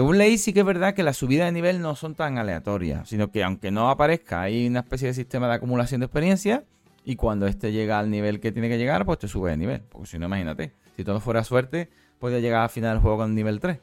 Según 0.00 0.16
leí, 0.16 0.38
sí 0.38 0.54
que 0.54 0.60
es 0.60 0.64
verdad 0.64 0.94
que 0.94 1.02
las 1.02 1.18
subidas 1.18 1.44
de 1.44 1.52
nivel 1.52 1.82
no 1.82 1.94
son 1.94 2.14
tan 2.14 2.38
aleatorias, 2.38 3.06
sino 3.06 3.30
que 3.30 3.44
aunque 3.44 3.70
no 3.70 3.90
aparezca, 3.90 4.40
hay 4.40 4.66
una 4.66 4.80
especie 4.80 5.08
de 5.08 5.12
sistema 5.12 5.46
de 5.46 5.56
acumulación 5.56 6.00
de 6.00 6.06
experiencia 6.06 6.64
y 7.04 7.16
cuando 7.16 7.46
este 7.46 7.70
llega 7.70 7.98
al 7.98 8.10
nivel 8.10 8.40
que 8.40 8.50
tiene 8.50 8.70
que 8.70 8.78
llegar, 8.78 9.04
pues 9.04 9.18
te 9.18 9.28
sube 9.28 9.50
de 9.50 9.58
nivel. 9.58 9.82
Porque 9.90 10.06
si 10.06 10.18
no, 10.18 10.24
imagínate, 10.24 10.72
si 10.96 11.04
todo 11.04 11.20
fuera 11.20 11.44
suerte, 11.44 11.90
podría 12.18 12.40
llegar 12.40 12.62
al 12.62 12.70
final 12.70 12.94
del 12.94 13.02
juego 13.02 13.18
con 13.18 13.34
nivel 13.34 13.60
3 13.60 13.78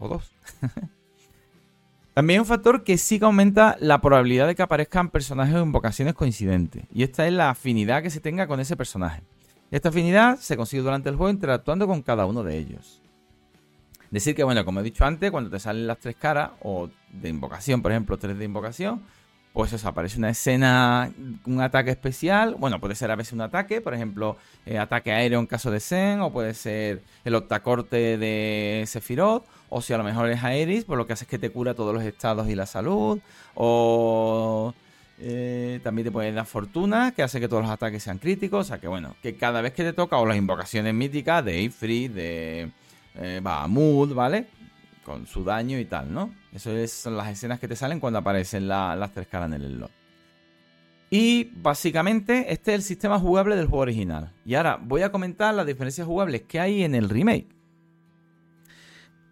o 0.00 0.08
2. 0.08 0.32
También 2.14 2.40
un 2.40 2.46
factor 2.46 2.82
que 2.82 2.98
sí 2.98 3.20
que 3.20 3.26
aumenta 3.26 3.76
la 3.78 4.00
probabilidad 4.00 4.48
de 4.48 4.56
que 4.56 4.62
aparezcan 4.62 5.08
personajes 5.08 5.54
o 5.54 5.62
invocaciones 5.62 6.14
coincidentes. 6.14 6.82
Y 6.92 7.04
esta 7.04 7.28
es 7.28 7.32
la 7.32 7.50
afinidad 7.50 8.02
que 8.02 8.10
se 8.10 8.18
tenga 8.18 8.48
con 8.48 8.58
ese 8.58 8.76
personaje. 8.76 9.22
Esta 9.70 9.90
afinidad 9.90 10.36
se 10.40 10.56
consigue 10.56 10.82
durante 10.82 11.10
el 11.10 11.14
juego 11.14 11.30
interactuando 11.30 11.86
con 11.86 12.02
cada 12.02 12.26
uno 12.26 12.42
de 12.42 12.58
ellos. 12.58 13.00
Decir 14.10 14.34
que, 14.34 14.42
bueno, 14.42 14.64
como 14.64 14.80
he 14.80 14.82
dicho 14.82 15.04
antes, 15.04 15.30
cuando 15.30 15.50
te 15.50 15.60
salen 15.60 15.86
las 15.86 15.98
tres 15.98 16.16
caras, 16.16 16.50
o 16.62 16.88
de 17.12 17.28
invocación, 17.28 17.80
por 17.80 17.92
ejemplo, 17.92 18.18
tres 18.18 18.36
de 18.38 18.44
invocación, 18.44 19.02
pues 19.52 19.72
eso, 19.72 19.88
aparece 19.88 20.18
una 20.18 20.30
escena, 20.30 21.12
un 21.44 21.60
ataque 21.60 21.90
especial. 21.90 22.54
Bueno, 22.58 22.80
puede 22.80 22.94
ser 22.94 23.10
a 23.10 23.16
veces 23.16 23.32
un 23.32 23.40
ataque, 23.40 23.80
por 23.80 23.94
ejemplo, 23.94 24.36
eh, 24.64 24.78
ataque 24.78 25.12
aéreo 25.12 25.40
en 25.40 25.46
caso 25.46 25.70
de 25.70 25.80
Zen, 25.80 26.20
o 26.20 26.32
puede 26.32 26.54
ser 26.54 27.02
el 27.24 27.34
octacorte 27.34 28.16
de 28.16 28.84
Sephiroth, 28.86 29.44
o 29.68 29.80
si 29.82 29.92
a 29.92 29.98
lo 29.98 30.04
mejor 30.04 30.30
es 30.30 30.42
Aeris, 30.42 30.84
pues 30.84 30.96
lo 30.96 31.06
que 31.06 31.14
hace 31.14 31.24
es 31.24 31.30
que 31.30 31.38
te 31.38 31.50
cura 31.50 31.74
todos 31.74 31.94
los 31.94 32.02
estados 32.04 32.48
y 32.48 32.54
la 32.54 32.66
salud, 32.66 33.18
o 33.54 34.72
eh, 35.18 35.80
también 35.82 36.06
te 36.06 36.12
puede 36.12 36.32
dar 36.32 36.46
fortuna, 36.46 37.12
que 37.12 37.22
hace 37.22 37.40
que 37.40 37.48
todos 37.48 37.62
los 37.62 37.70
ataques 37.72 38.02
sean 38.02 38.18
críticos, 38.18 38.66
o 38.66 38.68
sea 38.68 38.78
que 38.78 38.88
bueno, 38.88 39.16
que 39.22 39.36
cada 39.36 39.60
vez 39.62 39.72
que 39.72 39.82
te 39.82 39.92
toca, 39.92 40.16
o 40.16 40.26
las 40.26 40.36
invocaciones 40.36 40.94
míticas 40.94 41.44
de 41.44 41.62
Ifrit, 41.62 42.12
de 42.12 42.70
eh, 43.16 43.40
Bahamut, 43.42 44.12
¿vale? 44.14 44.46
Con 45.04 45.26
su 45.26 45.44
daño 45.44 45.78
y 45.78 45.84
tal, 45.84 46.12
¿no? 46.12 46.34
Eso 46.52 46.70
son 46.88 47.16
las 47.16 47.28
escenas 47.28 47.60
que 47.60 47.68
te 47.68 47.76
salen 47.76 48.00
cuando 48.00 48.18
aparecen 48.18 48.68
las 48.68 49.12
tres 49.12 49.28
caras 49.28 49.48
en 49.48 49.54
el 49.54 49.74
slot. 49.74 49.90
Y 51.10 51.50
básicamente 51.56 52.52
este 52.52 52.72
es 52.72 52.76
el 52.76 52.82
sistema 52.82 53.18
jugable 53.18 53.56
del 53.56 53.66
juego 53.66 53.82
original. 53.82 54.32
Y 54.44 54.54
ahora 54.54 54.78
voy 54.80 55.02
a 55.02 55.10
comentar 55.10 55.52
las 55.54 55.66
diferencias 55.66 56.06
jugables 56.06 56.42
que 56.42 56.60
hay 56.60 56.84
en 56.84 56.94
el 56.94 57.08
remake. 57.08 57.48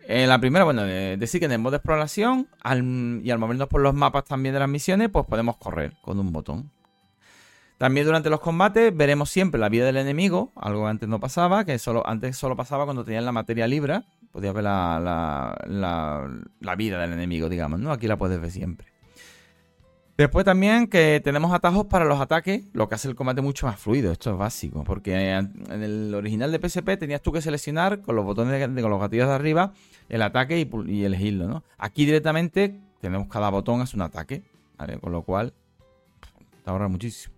En 0.09 0.29
la 0.29 0.41
primera, 0.41 0.65
bueno, 0.65 0.83
decir 0.85 1.39
que 1.39 1.47
en 1.47 1.53
el 1.53 1.59
modo 1.59 1.73
de 1.73 1.77
exploración 1.77 2.49
y 3.23 3.31
al 3.31 3.39
movernos 3.39 3.69
por 3.69 3.83
los 3.83 3.95
mapas 3.95 4.25
también 4.25 4.55
de 4.55 4.59
las 4.59 4.69
misiones, 4.69 5.11
pues 5.11 5.27
podemos 5.27 5.59
correr 5.59 5.93
con 6.01 6.19
un 6.19 6.33
botón. 6.33 6.73
También 7.79 8.07
durante 8.07 8.29
los 8.29 8.41
combates 8.41 8.95
veremos 8.95 9.31
siempre 9.31 9.61
la 9.61 9.69
vida 9.69 9.87
del 9.87 9.97
enemigo, 9.97 10.53
algo 10.57 10.83
que 10.83 10.91
antes 10.91 11.09
no 11.09 11.21
pasaba, 11.21 11.65
que 11.65 11.79
solo, 11.79 12.05
antes 12.05 12.37
solo 12.37 12.57
pasaba 12.57 12.85
cuando 12.85 13.05
tenían 13.05 13.25
la 13.25 13.31
materia 13.31 13.69
libre, 13.69 14.03
podías 14.33 14.53
ver 14.53 14.65
la, 14.65 15.57
la, 15.69 16.77
vida 16.77 17.01
del 17.01 17.13
enemigo, 17.13 17.49
digamos, 17.49 17.79
¿no? 17.79 17.93
Aquí 17.93 18.09
la 18.09 18.17
puedes 18.17 18.41
ver 18.41 18.51
siempre. 18.51 18.89
Después 20.17 20.45
también 20.45 20.89
que 20.89 21.21
tenemos 21.23 21.53
atajos 21.53 21.87
para 21.87 22.05
los 22.05 22.21
ataques, 22.21 22.65
lo 22.73 22.89
que 22.89 22.97
hace 22.97 23.07
el 23.07 23.15
combate 23.15 23.43
mucho 23.43 23.69
más 23.69 23.79
fluido, 23.79 24.11
esto 24.11 24.33
es 24.33 24.37
básico, 24.37 24.83
porque 24.83 25.31
en 25.31 25.81
el 25.81 26.13
original 26.17 26.51
de 26.51 26.59
PSP 26.59 26.99
tenías 26.99 27.23
tú 27.23 27.31
que 27.31 27.41
seleccionar 27.41 28.01
con 28.01 28.17
los 28.17 28.25
botones 28.25 28.75
de, 28.75 28.83
con 28.83 28.91
los 28.91 29.01
gatillos 29.01 29.29
de 29.29 29.35
arriba 29.35 29.73
el 30.09 30.23
ataque 30.23 30.59
y, 30.59 30.69
y 30.93 31.05
elegirlo, 31.05 31.47
¿no? 31.47 31.63
Aquí 31.79 32.05
directamente 32.05 32.81
tenemos 33.01 33.29
cada 33.29 33.49
botón 33.51 33.81
hace 33.83 33.95
un 33.95 34.03
ataque, 34.03 34.43
¿vale? 34.77 34.99
Con 34.99 35.13
lo 35.13 35.23
cual 35.23 35.53
te 36.65 36.71
ahorra 36.71 36.89
muchísimo. 36.89 37.38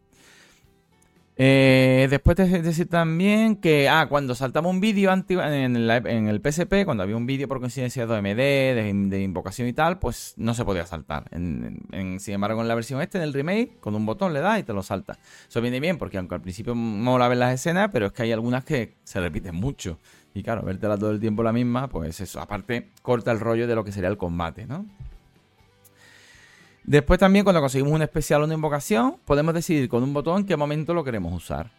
Eh, 1.43 2.07
después 2.11 2.37
te 2.37 2.47
decir 2.61 2.87
también 2.87 3.57
que, 3.57 3.89
ah, 3.89 4.09
cuando 4.11 4.35
saltamos 4.35 4.75
un 4.75 4.79
vídeo 4.79 5.11
en, 5.11 5.25
en, 5.31 6.29
el 6.29 6.41
PSP, 6.43 6.85
cuando 6.85 7.03
había 7.03 7.17
un 7.17 7.25
vídeo 7.25 7.49
por 7.49 7.61
coincidencia 7.61 8.07
de 8.07 8.13
OMD, 8.13 9.09
de, 9.09 9.23
invocación 9.23 9.67
y 9.67 9.73
tal, 9.73 9.99
pues 9.99 10.35
no 10.37 10.53
se 10.53 10.67
podía 10.67 10.85
saltar. 10.85 11.31
sin 11.31 12.35
embargo, 12.35 12.61
en 12.61 12.69
la 12.69 12.75
versión 12.75 13.01
este, 13.01 13.19
del 13.19 13.33
remake, 13.33 13.79
con 13.81 13.95
un 13.95 14.05
botón 14.05 14.35
le 14.35 14.41
das 14.41 14.61
y 14.61 14.65
te 14.65 14.75
lo 14.75 14.83
salta. 14.83 15.19
Eso 15.49 15.63
viene 15.63 15.81
bien 15.81 15.97
porque 15.97 16.19
aunque 16.19 16.35
al 16.35 16.43
principio 16.43 16.75
mola 16.75 17.27
ver 17.27 17.39
las 17.39 17.55
escenas, 17.55 17.89
pero 17.91 18.09
es 18.09 18.13
que 18.13 18.25
hay 18.25 18.33
algunas 18.33 18.63
que 18.67 18.97
se 19.03 19.19
repiten 19.19 19.55
mucho. 19.55 19.99
Y 20.35 20.43
claro, 20.43 20.61
vértela 20.61 20.99
todo 20.99 21.11
el 21.11 21.21
tiempo 21.21 21.43
la 21.43 21.55
misma, 21.55 21.89
pues 21.89 22.21
eso, 22.21 22.39
aparte 22.39 22.91
corta 23.01 23.33
el 23.33 23.41
rollo 23.41 23.67
de 23.67 23.75
lo 23.75 23.83
que 23.83 23.93
sería 23.93 24.11
el 24.11 24.19
combate, 24.19 24.67
¿no? 24.67 24.85
Después 26.85 27.21
también 27.21 27.45
cuando 27.45 27.61
conseguimos 27.61 27.93
un 27.93 28.03
especial 28.03 28.43
o 28.43 28.45
una 28.45 28.55
invocación, 28.55 29.17
podemos 29.25 29.55
decidir 29.55 29.89
con 29.89 30.03
un 30.03 30.13
botón 30.13 30.45
qué 30.45 30.57
momento 30.57 30.95
lo 30.95 31.05
queremos 31.05 31.33
usar. 31.33 31.71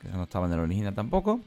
Que 0.00 0.08
eso 0.08 0.16
no 0.16 0.24
estaba 0.24 0.46
en 0.46 0.52
el 0.52 0.60
original 0.60 0.94
tampoco. 0.94 1.40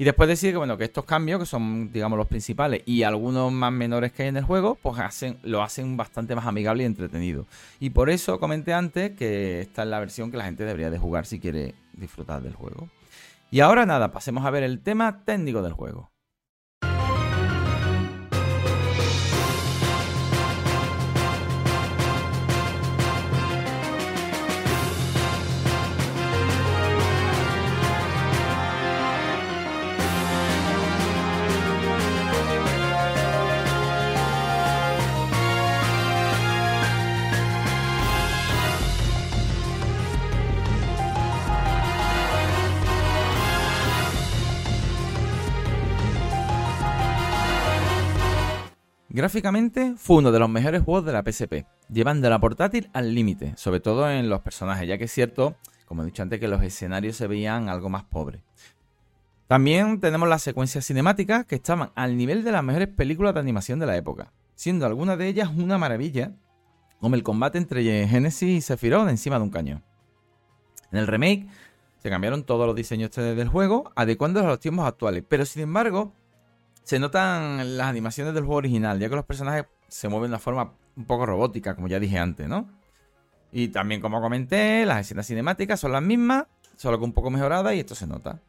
Y 0.00 0.04
después 0.04 0.28
decir 0.28 0.52
que 0.52 0.58
bueno, 0.58 0.78
que 0.78 0.84
estos 0.84 1.04
cambios, 1.04 1.40
que 1.40 1.46
son, 1.46 1.92
digamos, 1.92 2.16
los 2.16 2.28
principales, 2.28 2.82
y 2.86 3.02
algunos 3.02 3.50
más 3.52 3.72
menores 3.72 4.12
que 4.12 4.22
hay 4.22 4.28
en 4.28 4.36
el 4.36 4.44
juego, 4.44 4.76
pues 4.80 4.98
hacen, 5.00 5.38
lo 5.42 5.60
hacen 5.60 5.96
bastante 5.96 6.36
más 6.36 6.46
amigable 6.46 6.84
y 6.84 6.86
entretenido. 6.86 7.46
Y 7.80 7.90
por 7.90 8.08
eso 8.08 8.38
comenté 8.38 8.72
antes 8.72 9.16
que 9.16 9.60
esta 9.60 9.82
es 9.82 9.88
la 9.88 9.98
versión 9.98 10.30
que 10.30 10.36
la 10.36 10.44
gente 10.44 10.64
debería 10.64 10.90
de 10.90 10.98
jugar 10.98 11.26
si 11.26 11.40
quiere 11.40 11.74
disfrutar 11.94 12.42
del 12.42 12.54
juego. 12.54 12.88
Y 13.50 13.58
ahora 13.60 13.86
nada, 13.86 14.12
pasemos 14.12 14.44
a 14.44 14.50
ver 14.50 14.62
el 14.62 14.80
tema 14.80 15.24
técnico 15.24 15.62
del 15.62 15.72
juego. 15.72 16.10
Gráficamente 49.28 49.92
fue 49.98 50.16
uno 50.16 50.32
de 50.32 50.38
los 50.38 50.48
mejores 50.48 50.80
juegos 50.80 51.04
de 51.04 51.12
la 51.12 51.22
PSP, 51.22 51.66
llevando 51.92 52.30
la 52.30 52.38
portátil 52.38 52.88
al 52.94 53.14
límite, 53.14 53.52
sobre 53.58 53.78
todo 53.78 54.10
en 54.10 54.30
los 54.30 54.40
personajes, 54.40 54.88
ya 54.88 54.96
que 54.96 55.04
es 55.04 55.12
cierto, 55.12 55.54
como 55.84 56.02
he 56.02 56.06
dicho 56.06 56.22
antes, 56.22 56.40
que 56.40 56.48
los 56.48 56.62
escenarios 56.62 57.16
se 57.16 57.26
veían 57.26 57.68
algo 57.68 57.90
más 57.90 58.04
pobres. 58.04 58.40
También 59.46 60.00
tenemos 60.00 60.30
las 60.30 60.40
secuencias 60.40 60.86
cinemáticas 60.86 61.44
que 61.44 61.56
estaban 61.56 61.90
al 61.94 62.16
nivel 62.16 62.42
de 62.42 62.52
las 62.52 62.64
mejores 62.64 62.88
películas 62.88 63.34
de 63.34 63.40
animación 63.40 63.78
de 63.78 63.84
la 63.84 63.98
época, 63.98 64.32
siendo 64.54 64.86
algunas 64.86 65.18
de 65.18 65.28
ellas 65.28 65.50
una 65.54 65.76
maravilla, 65.76 66.32
como 66.98 67.14
el 67.14 67.22
combate 67.22 67.58
entre 67.58 68.08
Genesis 68.08 68.48
y 68.48 68.60
Sephiroth 68.62 69.10
encima 69.10 69.36
de 69.36 69.42
un 69.42 69.50
cañón. 69.50 69.84
En 70.90 71.00
el 71.00 71.06
remake 71.06 71.48
se 71.98 72.08
cambiaron 72.08 72.44
todos 72.44 72.66
los 72.66 72.74
diseños 72.74 73.10
del 73.10 73.48
juego, 73.48 73.92
adecuándolos 73.94 74.46
a 74.46 74.52
los 74.52 74.60
tiempos 74.60 74.86
actuales, 74.86 75.22
pero 75.28 75.44
sin 75.44 75.64
embargo 75.64 76.14
se 76.88 76.98
notan 76.98 77.76
las 77.76 77.86
animaciones 77.86 78.32
del 78.32 78.44
juego 78.44 78.56
original, 78.56 78.98
ya 78.98 79.10
que 79.10 79.14
los 79.14 79.26
personajes 79.26 79.66
se 79.88 80.08
mueven 80.08 80.30
de 80.30 80.36
una 80.36 80.38
forma 80.38 80.72
un 80.96 81.04
poco 81.04 81.26
robótica, 81.26 81.74
como 81.74 81.86
ya 81.86 82.00
dije 82.00 82.18
antes, 82.18 82.48
¿no? 82.48 82.66
Y 83.52 83.68
también, 83.68 84.00
como 84.00 84.22
comenté, 84.22 84.86
las 84.86 85.02
escenas 85.02 85.26
cinemáticas 85.26 85.78
son 85.78 85.92
las 85.92 86.02
mismas, 86.02 86.46
solo 86.76 86.98
que 86.98 87.04
un 87.04 87.12
poco 87.12 87.28
mejoradas 87.28 87.74
y 87.74 87.80
esto 87.80 87.94
se 87.94 88.06
nota. 88.06 88.40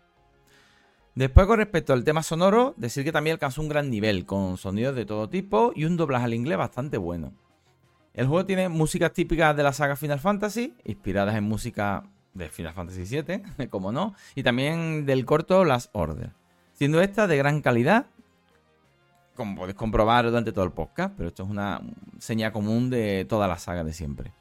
Después, 1.15 1.47
con 1.47 1.57
respecto 1.57 1.91
al 1.91 2.05
tema 2.05 2.23
sonoro, 2.23 2.75
decir 2.77 3.03
que 3.03 3.11
también 3.11 3.33
alcanzó 3.33 3.61
un 3.61 3.67
gran 3.67 3.89
nivel, 3.89 4.25
con 4.25 4.55
sonidos 4.55 4.95
de 4.95 5.05
todo 5.05 5.27
tipo 5.27 5.73
y 5.75 5.83
un 5.83 5.97
doblaje 5.97 6.23
al 6.23 6.33
inglés 6.33 6.57
bastante 6.57 6.97
bueno. 6.97 7.33
El 8.13 8.27
juego 8.27 8.45
tiene 8.45 8.69
músicas 8.69 9.11
típicas 9.11 9.53
de 9.53 9.63
la 9.63 9.73
saga 9.73 9.97
Final 9.97 10.21
Fantasy, 10.21 10.75
inspiradas 10.85 11.35
en 11.35 11.43
música 11.43 12.03
de 12.33 12.47
Final 12.47 12.73
Fantasy 12.73 13.03
VII, 13.03 13.67
como 13.69 13.91
no, 13.91 14.15
y 14.33 14.43
también 14.43 15.05
del 15.05 15.25
corto 15.25 15.65
Last 15.65 15.89
Order. 15.91 16.31
siendo 16.75 17.01
esta 17.01 17.27
de 17.27 17.35
gran 17.35 17.61
calidad, 17.61 18.05
como 19.39 19.55
podéis 19.55 19.77
comprobar 19.77 20.25
durante 20.25 20.51
todo 20.51 20.65
el 20.65 20.73
podcast, 20.73 21.13
pero 21.15 21.29
esto 21.29 21.43
es 21.43 21.49
una 21.49 21.81
seña 22.19 22.51
común 22.51 22.89
de 22.89 23.25
toda 23.27 23.47
la 23.47 23.57
saga 23.57 23.85
de 23.85 23.93
siempre. 23.93 24.33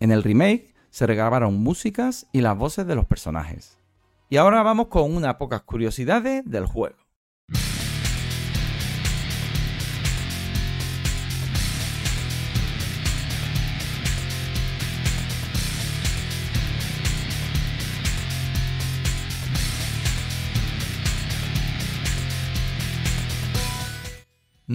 En 0.00 0.10
el 0.10 0.24
remake 0.24 0.74
se 0.90 1.06
regrabaron 1.06 1.54
músicas 1.54 2.26
y 2.32 2.40
las 2.40 2.58
voces 2.58 2.84
de 2.84 2.96
los 2.96 3.06
personajes. 3.06 3.78
Y 4.28 4.36
ahora 4.36 4.64
vamos 4.64 4.88
con 4.88 5.14
unas 5.14 5.36
pocas 5.36 5.62
curiosidades 5.62 6.44
del 6.44 6.66
juego. 6.66 6.96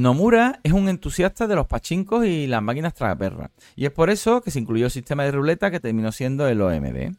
Nomura 0.01 0.59
es 0.63 0.71
un 0.71 0.89
entusiasta 0.89 1.47
de 1.47 1.55
los 1.55 1.67
pachincos 1.67 2.25
y 2.25 2.47
las 2.47 2.61
máquinas 2.61 2.93
tragaperras, 2.93 3.51
y 3.75 3.85
es 3.85 3.91
por 3.91 4.09
eso 4.09 4.41
que 4.41 4.51
se 4.51 4.59
incluyó 4.59 4.85
el 4.85 4.91
sistema 4.91 5.23
de 5.23 5.31
ruleta 5.31 5.71
que 5.71 5.79
terminó 5.79 6.11
siendo 6.11 6.47
el 6.47 6.61
OMD. 6.61 7.15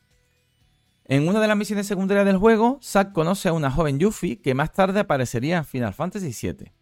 En 1.04 1.28
una 1.28 1.40
de 1.40 1.48
las 1.48 1.56
misiones 1.56 1.86
secundarias 1.86 2.26
del 2.26 2.36
juego, 2.36 2.78
Zack 2.82 3.12
conoce 3.12 3.48
a 3.48 3.52
una 3.52 3.70
joven 3.70 3.98
Yuffie 3.98 4.40
que 4.40 4.54
más 4.54 4.72
tarde 4.72 5.00
aparecería 5.00 5.58
en 5.58 5.64
Final 5.64 5.92
Fantasy 5.92 6.34
VII. 6.40 6.72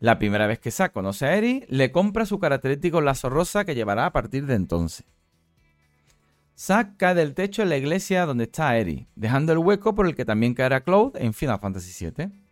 La 0.00 0.18
primera 0.18 0.46
vez 0.46 0.58
que 0.58 0.70
Zack 0.70 0.92
conoce 0.92 1.24
a 1.24 1.36
Eri, 1.36 1.64
le 1.68 1.92
compra 1.92 2.26
su 2.26 2.38
característico 2.38 3.00
lazo 3.00 3.30
rosa 3.30 3.64
que 3.64 3.74
llevará 3.74 4.06
a 4.06 4.12
partir 4.12 4.46
de 4.46 4.54
entonces. 4.54 5.06
Zack 6.58 6.96
cae 6.96 7.14
del 7.14 7.34
techo 7.34 7.62
en 7.62 7.68
la 7.68 7.76
iglesia 7.76 8.26
donde 8.26 8.44
está 8.44 8.76
Eri, 8.76 9.06
dejando 9.14 9.52
el 9.52 9.58
hueco 9.58 9.94
por 9.94 10.06
el 10.06 10.14
que 10.14 10.24
también 10.24 10.54
caerá 10.54 10.80
Cloud 10.80 11.16
en 11.16 11.32
Final 11.32 11.60
Fantasy 11.60 12.06
VII. 12.06 12.45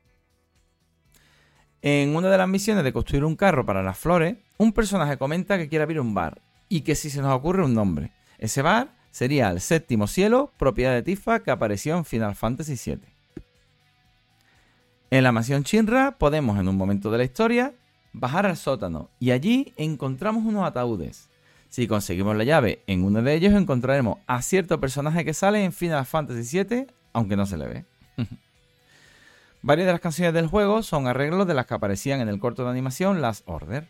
En 1.87 2.16
una 2.16 2.31
de 2.31 2.38
las 2.38 2.49
misiones 2.49 2.83
de 2.83 2.94
construir 2.94 3.27
un 3.27 3.37
carro 3.37 3.66
para 3.66 3.83
las 3.83 3.99
flores, 3.99 4.37
un 4.57 4.73
personaje 4.73 5.18
comenta 5.18 5.59
que 5.59 5.68
quiere 5.68 5.83
abrir 5.83 6.01
un 6.01 6.14
bar 6.14 6.40
y 6.66 6.81
que 6.81 6.94
si 6.94 7.11
se 7.11 7.20
nos 7.20 7.35
ocurre 7.35 7.62
un 7.62 7.75
nombre, 7.75 8.11
ese 8.38 8.62
bar 8.62 8.88
sería 9.11 9.51
el 9.51 9.61
séptimo 9.61 10.07
cielo, 10.07 10.51
propiedad 10.57 10.94
de 10.94 11.03
Tifa 11.03 11.40
que 11.40 11.51
apareció 11.51 11.99
en 11.99 12.07
Final 12.07 12.37
Fantasy 12.37 12.77
VII. 12.83 13.01
En 15.11 15.25
la 15.25 15.33
mansión 15.33 15.62
Shinra 15.62 16.16
podemos 16.16 16.59
en 16.59 16.68
un 16.68 16.77
momento 16.79 17.11
de 17.11 17.18
la 17.18 17.25
historia 17.25 17.75
bajar 18.14 18.47
al 18.47 18.57
sótano 18.57 19.11
y 19.20 19.33
allí 19.33 19.75
encontramos 19.77 20.47
unos 20.47 20.64
ataúdes. 20.64 21.29
Si 21.68 21.87
conseguimos 21.87 22.35
la 22.35 22.44
llave 22.44 22.83
en 22.87 23.05
uno 23.05 23.20
de 23.20 23.35
ellos 23.35 23.53
encontraremos 23.53 24.20
a 24.27 24.40
cierto 24.40 24.81
personaje 24.81 25.23
que 25.23 25.35
sale 25.35 25.62
en 25.62 25.73
Final 25.75 26.07
Fantasy 26.07 26.64
VII, 26.64 26.87
aunque 27.12 27.37
no 27.37 27.44
se 27.44 27.59
le 27.59 27.68
ve. 27.68 27.85
Varias 29.66 29.87
de 29.87 29.92
las 29.92 30.03
canciones 30.03 30.35
del 30.35 30.46
juego 30.46 30.83
son 30.83 31.07
arreglos 31.07 31.46
de 31.46 31.55
las 31.55 31.64
que 31.64 31.72
aparecían 31.72 32.20
en 32.20 32.29
el 32.29 32.38
corto 32.38 32.64
de 32.64 32.70
animación 32.70 33.22
Last 33.22 33.48
Order. 33.48 33.88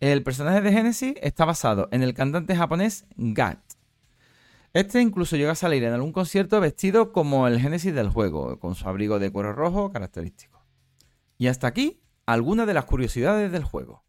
El 0.00 0.22
personaje 0.22 0.60
de 0.60 0.70
Genesis 0.70 1.14
está 1.22 1.46
basado 1.46 1.88
en 1.92 2.02
el 2.02 2.12
cantante 2.12 2.54
japonés 2.54 3.06
Gat. 3.16 3.58
Este 4.74 5.00
incluso 5.00 5.36
llega 5.36 5.52
a 5.52 5.54
salir 5.54 5.82
en 5.84 5.94
algún 5.94 6.12
concierto 6.12 6.60
vestido 6.60 7.10
como 7.10 7.46
el 7.46 7.58
Genesis 7.58 7.94
del 7.94 8.10
juego, 8.10 8.58
con 8.60 8.74
su 8.74 8.86
abrigo 8.86 9.18
de 9.18 9.30
cuero 9.32 9.54
rojo 9.54 9.92
característico. 9.92 10.62
Y 11.38 11.46
hasta 11.46 11.66
aquí 11.66 12.02
algunas 12.26 12.66
de 12.66 12.74
las 12.74 12.84
curiosidades 12.84 13.50
del 13.50 13.64
juego. 13.64 14.04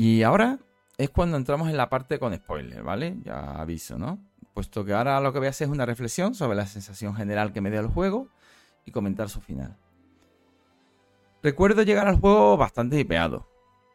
Y 0.00 0.22
ahora 0.22 0.60
es 0.96 1.10
cuando 1.10 1.36
entramos 1.36 1.68
en 1.68 1.76
la 1.76 1.90
parte 1.90 2.20
con 2.20 2.32
spoiler, 2.32 2.84
¿vale? 2.84 3.16
Ya 3.24 3.60
aviso, 3.60 3.98
¿no? 3.98 4.20
Puesto 4.54 4.84
que 4.84 4.92
ahora 4.92 5.20
lo 5.20 5.32
que 5.32 5.40
voy 5.40 5.48
a 5.48 5.50
hacer 5.50 5.66
es 5.66 5.72
una 5.72 5.86
reflexión 5.86 6.36
sobre 6.36 6.54
la 6.54 6.66
sensación 6.66 7.16
general 7.16 7.52
que 7.52 7.60
me 7.60 7.68
dio 7.68 7.80
el 7.80 7.88
juego 7.88 8.28
y 8.84 8.92
comentar 8.92 9.28
su 9.28 9.40
final. 9.40 9.76
Recuerdo 11.42 11.82
llegar 11.82 12.06
al 12.06 12.20
juego 12.20 12.56
bastante 12.56 12.96
hipeado, 12.96 13.48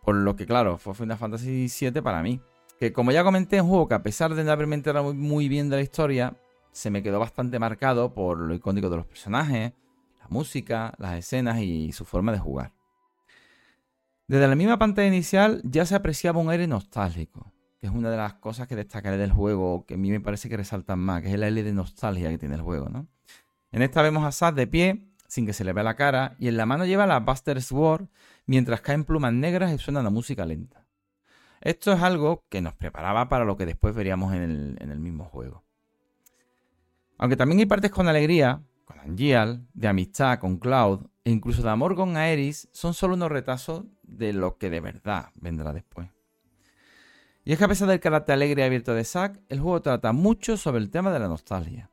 por 0.04 0.16
lo 0.16 0.36
que 0.36 0.46
claro, 0.46 0.78
fue 0.78 0.94
Final 0.94 1.18
Fantasy 1.18 1.70
VII 1.80 2.02
para 2.02 2.22
mí. 2.22 2.42
Que 2.82 2.92
como 2.92 3.14
ya 3.14 3.24
comenté, 3.24 3.56
es 3.56 3.62
un 3.62 3.70
juego 3.70 3.88
que 3.88 3.96
a 3.96 4.04
pesar 4.04 4.36
de 4.36 4.44
no 4.44 4.52
haberme 4.52 4.76
enterado 4.76 5.14
muy 5.14 5.48
bien 5.48 5.70
de 5.70 5.78
la 5.78 5.84
historia, 5.84 6.36
se 6.74 6.92
me 6.92 7.02
quedó 7.02 7.18
bastante 7.18 7.60
marcado 7.60 8.14
por 8.14 8.40
lo 8.40 8.54
icónico 8.54 8.90
de 8.90 8.98
los 8.98 9.06
personajes, 9.06 9.72
la 10.20 10.28
música, 10.28 10.96
las 10.98 11.18
escenas 11.18 11.62
y 11.62 11.94
su 11.94 12.04
forma 12.04 12.34
de 12.34 12.40
jugar. 12.40 12.74
Desde 14.34 14.48
la 14.48 14.56
misma 14.56 14.80
pantalla 14.80 15.08
inicial 15.08 15.62
ya 15.64 15.86
se 15.86 15.94
apreciaba 15.94 16.40
un 16.40 16.50
aire 16.50 16.66
nostálgico, 16.66 17.54
que 17.80 17.86
es 17.86 17.94
una 17.94 18.10
de 18.10 18.18
las 18.18 18.34
cosas 18.34 18.68
que 18.68 18.76
destacaré 18.76 19.16
del 19.16 19.32
juego, 19.32 19.86
que 19.86 19.94
a 19.94 19.98
mí 19.98 20.10
me 20.10 20.20
parece 20.20 20.50
que 20.50 20.58
resaltan 20.58 20.98
más, 20.98 21.22
que 21.22 21.28
es 21.28 21.36
el 21.36 21.44
aire 21.44 21.62
de 21.62 21.72
nostalgia 21.72 22.32
que 22.32 22.40
tiene 22.40 22.56
el 22.56 22.62
juego, 22.62 22.90
¿no? 22.90 23.06
En 23.72 23.84
esta 23.84 24.02
vemos 24.02 24.26
a 24.26 24.32
Sad 24.32 24.56
de 24.56 24.66
pie, 24.66 25.06
sin 25.28 25.46
que 25.46 25.54
se 25.54 25.64
le 25.64 25.72
vea 25.72 25.84
la 25.84 25.96
cara, 25.96 26.36
y 26.40 26.48
en 26.48 26.58
la 26.58 26.66
mano 26.66 26.84
lleva 26.88 27.06
la 27.06 27.20
Buster 27.20 27.62
Sword, 27.62 28.08
mientras 28.48 28.82
caen 28.82 29.04
plumas 29.04 29.34
negras 29.34 29.72
y 29.72 29.78
suena 29.78 30.00
una 30.00 30.10
música 30.10 30.48
lenta. 30.48 30.88
Esto 31.62 31.94
es 31.94 32.02
algo 32.02 32.44
que 32.50 32.60
nos 32.60 32.74
preparaba 32.74 33.30
para 33.30 33.46
lo 33.46 33.56
que 33.56 33.68
después 33.68 33.94
veríamos 33.94 34.34
en 34.34 34.42
el, 34.42 34.78
en 34.80 34.90
el 34.90 35.00
mismo 35.00 35.26
juego. 35.26 35.64
Aunque 37.20 37.38
también 37.38 37.60
hay 37.60 37.68
partes 37.68 37.92
con 37.92 38.08
alegría, 38.08 38.64
Angial, 39.04 39.68
de 39.74 39.88
amistad 39.90 40.40
con 40.40 40.58
Cloud 40.58 41.08
e 41.26 41.32
incluso 41.32 41.62
de 41.62 41.70
amor 41.70 41.96
con 41.96 42.16
Aeris, 42.16 42.70
son 42.72 42.94
solo 42.94 43.16
unos 43.16 43.32
retazos 43.32 43.84
de 44.04 44.32
lo 44.32 44.58
que 44.58 44.70
de 44.70 44.80
verdad 44.80 45.30
vendrá 45.36 45.74
después. 45.74 46.10
Y 47.44 47.52
es 47.52 47.58
que 47.58 47.66
a 47.66 47.68
pesar 47.68 47.90
del 47.90 48.00
carácter 48.00 48.34
alegre 48.34 48.62
y 48.62 48.66
abierto 48.66 48.94
de 48.94 49.04
Zack, 49.04 49.42
el 49.50 49.60
juego 49.60 49.82
trata 49.82 50.14
mucho 50.14 50.56
sobre 50.56 50.80
el 50.80 50.90
tema 50.90 51.12
de 51.12 51.20
la 51.20 51.28
nostalgia, 51.28 51.92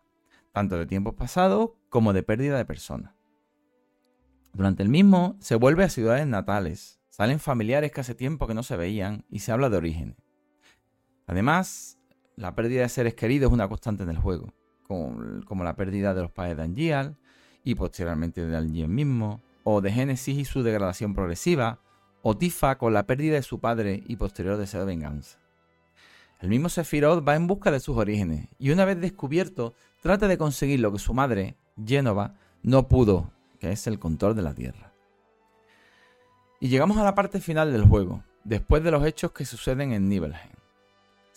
tanto 0.52 0.78
de 0.78 0.86
tiempos 0.86 1.14
pasados 1.14 1.70
como 1.88 2.12
de 2.12 2.22
pérdida 2.22 2.56
de 2.56 2.64
personas. 2.64 3.12
Durante 4.52 4.84
el 4.84 4.88
mismo 4.88 5.36
se 5.40 5.56
vuelve 5.56 5.82
a 5.82 5.88
ciudades 5.88 6.26
natales, 6.28 7.00
salen 7.08 7.40
familiares 7.40 7.90
que 7.90 8.02
hace 8.02 8.14
tiempo 8.14 8.46
que 8.46 8.54
no 8.54 8.62
se 8.62 8.76
veían 8.76 9.24
y 9.28 9.40
se 9.40 9.50
habla 9.50 9.68
de 9.68 9.78
orígenes. 9.78 10.16
Además, 11.26 11.98
la 12.36 12.54
pérdida 12.54 12.82
de 12.82 12.88
seres 12.88 13.14
queridos 13.14 13.50
es 13.50 13.54
una 13.54 13.68
constante 13.68 14.04
en 14.04 14.10
el 14.10 14.18
juego, 14.18 14.52
como, 14.90 15.64
la 15.64 15.76
pérdida 15.76 16.14
de 16.14 16.22
los 16.22 16.32
padres 16.32 16.56
de 16.56 16.64
Angial 16.64 17.16
y 17.62 17.76
posteriormente 17.76 18.44
de 18.44 18.56
Angial 18.56 18.88
mismo, 18.88 19.40
o 19.62 19.80
de 19.80 19.92
Genesis 19.92 20.36
y 20.36 20.44
su 20.44 20.64
degradación 20.64 21.14
progresiva, 21.14 21.78
o 22.22 22.36
Tifa 22.36 22.76
con 22.76 22.92
la 22.92 23.06
pérdida 23.06 23.36
de 23.36 23.42
su 23.42 23.60
padre 23.60 24.02
y 24.06 24.16
posterior 24.16 24.56
deseo 24.56 24.80
de 24.80 24.86
venganza. 24.86 25.38
El 26.40 26.48
mismo 26.48 26.68
Sephiroth 26.68 27.26
va 27.26 27.36
en 27.36 27.46
busca 27.46 27.70
de 27.70 27.80
sus 27.80 27.96
orígenes 27.96 28.48
y 28.58 28.70
una 28.70 28.84
vez 28.84 29.00
descubierto 29.00 29.74
trata 30.02 30.26
de 30.26 30.38
conseguir 30.38 30.80
lo 30.80 30.92
que 30.92 30.98
su 30.98 31.14
madre, 31.14 31.56
Genova, 31.86 32.34
no 32.62 32.88
pudo, 32.88 33.30
que 33.60 33.70
es 33.70 33.86
el 33.86 33.98
control 33.98 34.34
de 34.34 34.42
la 34.42 34.54
Tierra. 34.54 34.92
Y 36.58 36.68
llegamos 36.68 36.96
a 36.96 37.04
la 37.04 37.14
parte 37.14 37.40
final 37.40 37.72
del 37.72 37.84
juego, 37.84 38.24
después 38.44 38.82
de 38.82 38.90
los 38.90 39.06
hechos 39.06 39.32
que 39.32 39.44
suceden 39.44 39.92
en 39.92 40.08
Nibelheim. 40.08 40.59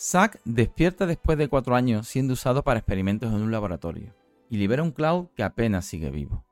Zack 0.05 0.41
despierta 0.43 1.05
después 1.05 1.37
de 1.37 1.47
cuatro 1.47 1.75
años 1.75 2.09
siendo 2.09 2.33
usado 2.33 2.61
para 2.61 2.79
experimentos 2.79 3.33
en 3.33 3.41
un 3.41 3.53
laboratorio 3.53 4.13
y 4.49 4.57
libera 4.57 4.83
un 4.83 4.91
Cloud 4.91 5.27
que 5.33 5.43
apenas 5.43 5.85
sigue 5.85 6.11
vivo. 6.11 6.45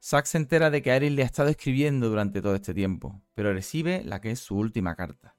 Zack 0.00 0.26
se 0.26 0.38
entera 0.38 0.70
de 0.70 0.80
que 0.80 0.92
Aerith 0.92 1.10
le 1.10 1.24
ha 1.24 1.26
estado 1.26 1.48
escribiendo 1.48 2.08
durante 2.08 2.40
todo 2.40 2.54
este 2.54 2.74
tiempo, 2.74 3.20
pero 3.34 3.52
recibe 3.52 4.04
la 4.04 4.20
que 4.20 4.30
es 4.30 4.38
su 4.38 4.56
última 4.56 4.94
carta, 4.94 5.34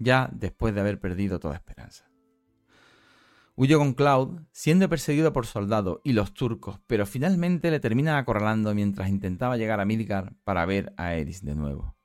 ya 0.00 0.28
después 0.32 0.74
de 0.74 0.80
haber 0.80 0.98
perdido 0.98 1.38
toda 1.38 1.54
esperanza. 1.54 2.10
Huyó 3.54 3.78
con 3.78 3.94
Cloud, 3.94 4.40
siendo 4.50 4.88
perseguido 4.88 5.32
por 5.32 5.46
soldados 5.46 6.00
y 6.02 6.12
los 6.12 6.34
turcos, 6.34 6.80
pero 6.88 7.06
finalmente 7.06 7.70
le 7.70 7.78
terminan 7.78 8.16
acorralando 8.16 8.74
mientras 8.74 9.10
intentaba 9.10 9.56
llegar 9.56 9.78
a 9.78 9.84
Midgar 9.84 10.34
para 10.42 10.66
ver 10.66 10.92
a 10.96 11.10
Aerith 11.10 11.42
de 11.42 11.54
nuevo. 11.54 11.99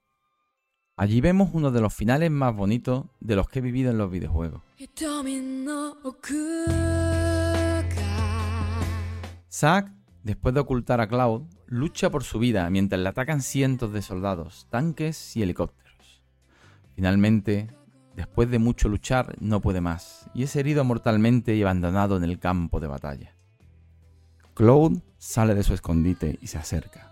Allí 0.98 1.20
vemos 1.20 1.50
uno 1.52 1.72
de 1.72 1.82
los 1.82 1.94
finales 1.94 2.32
más 2.32 2.56
bonitos 2.56 3.06
de 3.20 3.36
los 3.36 3.50
que 3.50 3.60
he 3.60 3.62
vivido 3.62 3.92
en 3.92 3.98
los 3.98 4.10
videojuegos. 4.10 4.62
Zack, 9.52 9.92
después 10.24 10.56
de 10.56 10.62
ocultar 10.62 11.02
a 11.02 11.08
Cloud, 11.10 11.44
lucha 11.68 12.10
por 12.10 12.24
su 12.24 12.40
vida 12.40 12.70
mientras 12.70 13.02
le 13.02 13.10
atacan 13.10 13.42
cientos 13.42 13.92
de 13.92 14.02
soldados, 14.02 14.68
tanques 14.70 15.36
y 15.36 15.44
helicópteros. 15.44 16.24
Finalmente, 16.96 17.76
después 18.16 18.50
de 18.50 18.60
mucho 18.60 18.88
luchar, 18.88 19.36
no 19.42 19.60
puede 19.60 19.82
más 19.82 20.30
y 20.34 20.44
es 20.44 20.56
herido 20.56 20.86
mortalmente 20.86 21.56
y 21.56 21.62
abandonado 21.62 22.16
en 22.16 22.24
el 22.24 22.40
campo 22.40 22.80
de 22.80 22.88
batalla. 22.88 23.36
Cloud 24.54 25.02
sale 25.18 25.56
de 25.56 25.64
su 25.64 25.74
escondite 25.74 26.40
y 26.42 26.48
se 26.48 26.58
acerca. 26.58 27.12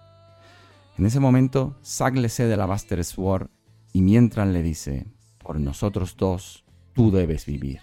En 0.97 1.05
ese 1.05 1.19
momento, 1.19 1.75
Zack 1.83 2.15
le 2.15 2.29
cede 2.29 2.55
la 2.55 2.65
Buster 2.65 3.03
Sword 3.03 3.49
y 3.93 4.01
mientras 4.01 4.47
le 4.47 4.63
dice, 4.63 5.05
por 5.37 5.59
nosotros 5.59 6.17
dos, 6.17 6.65
tú 6.93 7.11
debes 7.11 7.45
vivir. 7.45 7.79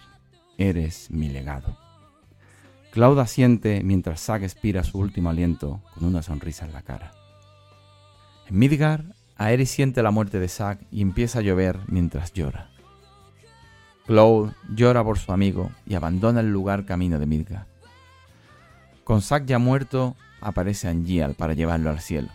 Eres 0.59 1.11
mi 1.11 1.29
legado. 1.29 1.79
Cloud 2.91 3.21
asiente 3.21 3.83
mientras 3.85 4.21
Zack 4.21 4.43
expira 4.43 4.83
su 4.83 4.99
último 4.99 5.31
aliento 5.31 5.81
con 5.95 6.05
una 6.05 6.23
sonrisa 6.23 6.67
en 6.67 6.73
la 6.73 6.83
cara. 6.83 7.13
En 8.49 8.59
Midgar, 8.59 9.05
Aerys 9.37 9.71
siente 9.71 10.03
la 10.03 10.11
muerte 10.11 10.41
de 10.41 10.49
Zack 10.49 10.85
y 10.91 11.01
empieza 11.01 11.39
a 11.39 11.43
llover 11.43 11.79
mientras 11.87 12.33
llora. 12.33 12.69
Cloud 14.07 14.51
llora 14.75 15.05
por 15.05 15.19
su 15.19 15.33
amigo 15.33 15.71
y 15.87 15.95
abandona 15.95 16.41
el 16.41 16.51
lugar 16.51 16.85
camino 16.85 17.21
de 17.21 17.27
Midgar. 17.27 17.67
Con 19.05 19.23
Zack 19.23 19.47
ya 19.47 19.61
muerto, 19.61 20.17
aparece 20.41 20.89
Angial 20.89 21.35
para 21.35 21.55
llevarlo 21.55 21.91
al 21.91 22.01
cielo. 22.01 22.29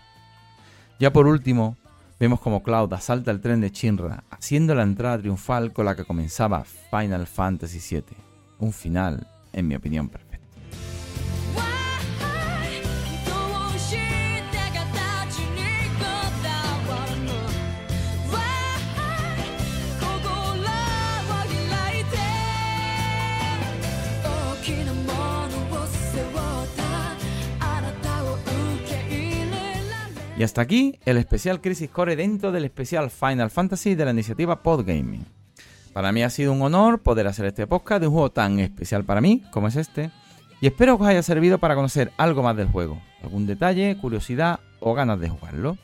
Ya 0.97 1.11
por 1.11 1.27
último, 1.27 1.75
vemos 2.19 2.39
como 2.39 2.63
Cloud 2.63 2.93
asalta 2.93 3.31
el 3.31 3.41
tren 3.41 3.61
de 3.61 3.69
Shinra, 3.69 4.23
haciendo 4.29 4.75
la 4.75 4.83
entrada 4.83 5.19
triunfal 5.19 5.73
con 5.73 5.85
la 5.85 5.95
que 5.95 6.05
comenzaba 6.05 6.63
Final 6.63 7.27
Fantasy 7.27 7.79
VII. 7.95 8.17
Un 8.59 8.73
final, 8.73 9.27
en 9.53 9.67
mi 9.67 9.75
opinión, 9.75 10.09
perfecto. 10.09 10.34
Hasta 30.45 30.61
aquí 30.61 30.99
el 31.05 31.17
especial 31.17 31.59
Crisis 31.59 31.89
Core 31.89 32.15
dentro 32.15 32.51
del 32.51 32.65
especial 32.65 33.09
Final 33.09 33.49
Fantasy 33.49 33.95
de 33.95 34.05
la 34.05 34.11
iniciativa 34.11 34.61
Podgaming. 34.61 35.25
Para 35.91 36.11
mí 36.11 36.21
ha 36.21 36.29
sido 36.29 36.53
un 36.53 36.61
honor 36.61 36.99
poder 36.99 37.25
hacer 37.25 37.47
este 37.47 37.65
podcast 37.65 38.01
de 38.01 38.07
un 38.07 38.13
juego 38.13 38.31
tan 38.31 38.59
especial 38.59 39.03
para 39.03 39.21
mí 39.21 39.41
como 39.51 39.67
es 39.67 39.75
este. 39.75 40.11
Y 40.61 40.67
espero 40.67 40.97
que 40.97 41.03
os 41.03 41.09
haya 41.09 41.23
servido 41.23 41.57
para 41.57 41.73
conocer 41.73 42.11
algo 42.17 42.43
más 42.43 42.55
del 42.55 42.67
juego, 42.67 43.01
algún 43.23 43.47
detalle, 43.47 43.97
curiosidad 43.97 44.59
o 44.79 44.93
ganas 44.93 45.19
de 45.19 45.29
jugarlo. 45.29 45.77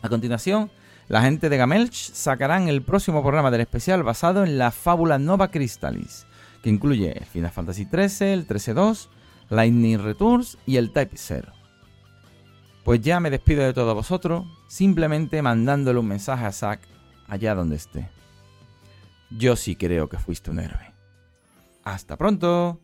A 0.00 0.08
continuación, 0.08 0.70
la 1.08 1.22
gente 1.22 1.48
de 1.48 1.56
Gamelch 1.56 2.12
sacarán 2.12 2.68
el 2.68 2.82
próximo 2.82 3.20
programa 3.22 3.50
del 3.50 3.62
especial 3.62 4.04
basado 4.04 4.44
en 4.44 4.58
la 4.58 4.70
fábula 4.70 5.18
Nova 5.18 5.50
Crystallis, 5.50 6.24
que 6.62 6.70
incluye 6.70 7.18
el 7.18 7.26
Final 7.26 7.50
Fantasy 7.50 7.88
XIII, 7.90 8.32
el 8.32 8.46
13-2, 8.46 9.08
Lightning 9.50 9.98
Returns 9.98 10.56
y 10.66 10.76
el 10.76 10.92
Type 10.92 11.16
0. 11.16 11.52
Pues 12.84 13.00
ya 13.00 13.20
me 13.20 13.30
despido 13.30 13.62
de 13.62 13.72
todos 13.72 13.94
vosotros, 13.94 14.46
simplemente 14.66 15.40
mandándole 15.40 16.00
un 16.00 16.08
mensaje 16.08 16.44
a 16.44 16.52
Zack 16.52 16.80
allá 17.28 17.54
donde 17.54 17.76
esté. 17.76 18.10
Yo 19.30 19.56
sí 19.56 19.76
creo 19.76 20.08
que 20.08 20.18
fuiste 20.18 20.50
un 20.50 20.58
héroe. 20.58 20.92
Hasta 21.84 22.16
pronto. 22.16 22.80